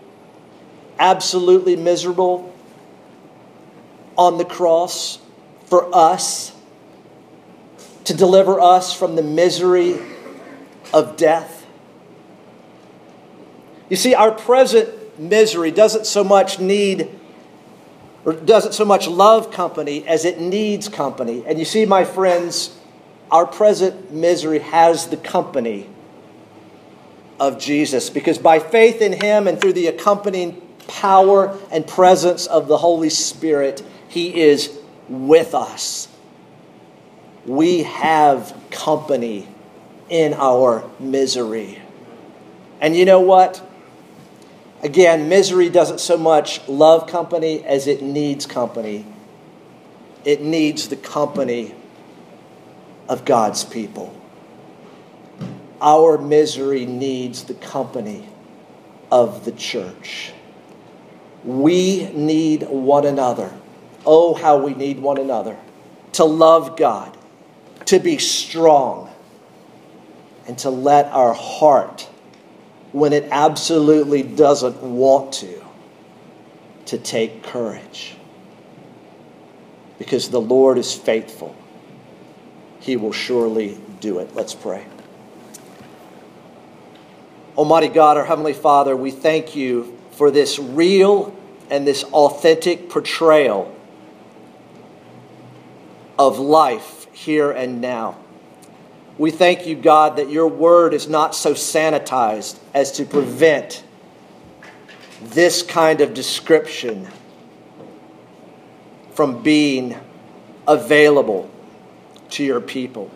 absolutely 1.00 1.76
miserable 1.76 2.54
on 4.18 4.38
the 4.38 4.46
cross 4.46 5.20
for 5.66 5.94
us 5.96 6.54
to 8.06 8.14
deliver 8.14 8.60
us 8.60 8.94
from 8.94 9.16
the 9.16 9.24
misery 9.24 9.98
of 10.94 11.18
death. 11.18 11.66
You 13.90 13.96
see, 13.96 14.14
our 14.14 14.32
present 14.32 15.20
misery 15.20 15.72
doesn't 15.72 16.06
so 16.06 16.24
much 16.24 16.60
need 16.60 17.10
or 18.26 18.34
doesn't 18.34 18.74
so 18.74 18.86
much 18.86 19.08
love 19.08 19.52
company 19.52 20.08
as 20.08 20.26
it 20.26 20.40
needs 20.40 20.88
company. 20.88 21.44
And 21.46 21.60
you 21.60 21.66
see, 21.66 21.86
my 21.86 22.06
friends, 22.06 22.78
our 23.32 23.46
present 23.46 24.12
misery 24.12 24.60
has 24.60 25.08
the 25.08 25.18
company 25.18 25.90
of 27.40 27.60
Jesus 27.60 28.10
because 28.10 28.38
by 28.38 28.60
faith 28.60 29.02
in 29.02 29.14
Him 29.14 29.48
and 29.48 29.60
through 29.60 29.74
the 29.74 29.88
accompanying 29.88 30.62
power 30.88 31.58
and 31.72 31.86
presence 31.86 32.48
of 32.48 32.68
the 32.68 32.78
Holy 32.78 33.10
Spirit, 33.10 33.84
He 34.08 34.42
is 34.42 34.78
with 35.10 35.54
us. 35.54 36.08
We 37.46 37.84
have 37.84 38.56
company 38.72 39.48
in 40.10 40.34
our 40.34 40.90
misery. 41.00 41.82
And 42.80 42.96
you 42.96 43.06
know 43.06 43.22
what? 43.22 43.62
Again, 44.82 45.30
misery 45.30 45.70
doesn't 45.70 46.02
so 46.02 46.18
much 46.18 46.68
love 46.68 47.08
company 47.08 47.64
as 47.64 47.88
it 47.88 48.02
needs 48.02 48.46
company. 48.46 49.06
It 50.26 50.42
needs 50.42 50.90
the 50.90 50.98
company 50.98 51.74
of 53.08 53.24
God's 53.24 53.64
people. 53.64 54.14
Our 55.82 56.18
misery 56.18 56.86
needs 56.86 57.44
the 57.44 57.54
company 57.54 58.28
of 59.12 59.46
the 59.46 59.54
church. 59.54 60.33
We 61.44 62.10
need 62.14 62.64
one 62.64 63.06
another. 63.06 63.52
Oh, 64.06 64.34
how 64.34 64.58
we 64.58 64.74
need 64.74 65.00
one 65.00 65.18
another 65.18 65.58
to 66.14 66.24
love 66.24 66.78
God, 66.78 67.18
to 67.86 68.00
be 68.00 68.18
strong, 68.18 69.10
and 70.48 70.58
to 70.60 70.70
let 70.70 71.08
our 71.08 71.34
heart, 71.34 72.08
when 72.92 73.14
it 73.14 73.28
absolutely 73.32 74.22
doesn't 74.24 74.82
want 74.82 75.34
to, 75.34 75.64
to 76.86 76.98
take 76.98 77.44
courage. 77.44 78.16
Because 79.98 80.30
the 80.30 80.42
Lord 80.42 80.78
is 80.78 80.94
faithful. 80.94 81.56
He 82.80 82.98
will 82.98 83.14
surely 83.14 83.80
do 84.00 84.20
it. 84.20 84.36
Let's 84.36 84.54
pray. 84.54 84.86
Almighty 87.58 87.88
God, 87.88 88.18
our 88.18 88.26
Heavenly 88.26 88.54
Father, 88.54 88.96
we 88.96 89.12
thank 89.12 89.56
you 89.56 89.93
for 90.16 90.32
this 90.32 90.60
real 90.60 91.36
and 91.70 91.88
this 91.88 92.04
authentic 92.06 92.90
portrayal 92.90 93.74
of 96.18 96.40
life 96.40 97.08
here 97.14 97.52
and 97.52 97.82
now. 97.82 98.18
We 99.18 99.32
thank 99.32 99.68
you, 99.68 99.76
God, 99.76 100.18
that 100.18 100.30
your 100.30 100.48
word 100.48 100.94
is 100.94 101.08
not 101.08 101.36
so 101.36 101.54
sanitized 101.54 102.60
as 102.74 102.92
to 102.94 103.06
prevent 103.06 103.84
this 105.22 105.62
kind 105.62 106.02
of 106.02 106.14
description 106.14 107.08
from 109.14 109.44
being 109.44 109.96
available 110.68 111.50
to 112.32 112.44
your 112.44 112.62
people. 112.62 113.12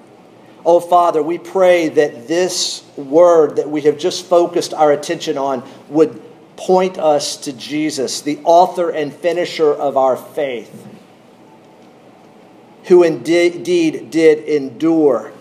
Oh, 0.66 0.80
Father, 0.80 1.24
we 1.24 1.38
pray 1.38 1.90
that 1.90 2.28
this 2.28 2.84
word 2.96 3.56
that 3.56 3.70
we 3.70 3.82
have 3.82 3.98
just 3.98 4.26
focused 4.26 4.74
our 4.74 4.92
attention 4.92 5.38
on 5.38 5.68
would 5.90 6.22
point 6.58 6.98
us 6.98 7.38
to 7.38 7.54
Jesus, 7.54 8.22
the 8.22 8.40
author 8.44 8.90
and 8.90 9.14
finisher 9.14 9.72
of 9.72 9.96
our 9.96 10.18
faith, 10.18 10.86
who 12.86 13.04
indeed 13.04 13.64
did 13.64 14.40
endure 14.40 15.32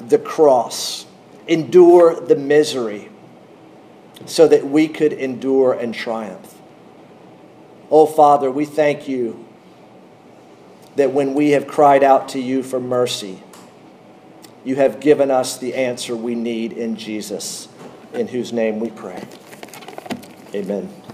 the 0.00 0.18
cross, 0.18 1.06
endure 1.46 2.20
the 2.20 2.36
misery, 2.36 3.08
so 4.26 4.48
that 4.48 4.66
we 4.66 4.88
could 4.88 5.12
endure 5.12 5.72
and 5.72 5.94
triumph. 5.94 6.54
Oh, 7.90 8.06
Father, 8.06 8.50
we 8.50 8.64
thank 8.64 9.06
you 9.06 9.46
that 10.96 11.12
when 11.12 11.34
we 11.34 11.50
have 11.50 11.66
cried 11.66 12.02
out 12.02 12.30
to 12.30 12.40
you 12.40 12.62
for 12.62 12.80
mercy, 12.80 13.42
you 14.64 14.76
have 14.76 15.00
given 15.00 15.30
us 15.30 15.58
the 15.58 15.74
answer 15.74 16.16
we 16.16 16.34
need 16.34 16.72
in 16.72 16.96
Jesus, 16.96 17.68
in 18.14 18.28
whose 18.28 18.52
name 18.52 18.80
we 18.80 18.90
pray. 18.90 19.22
Amen. 20.54 21.13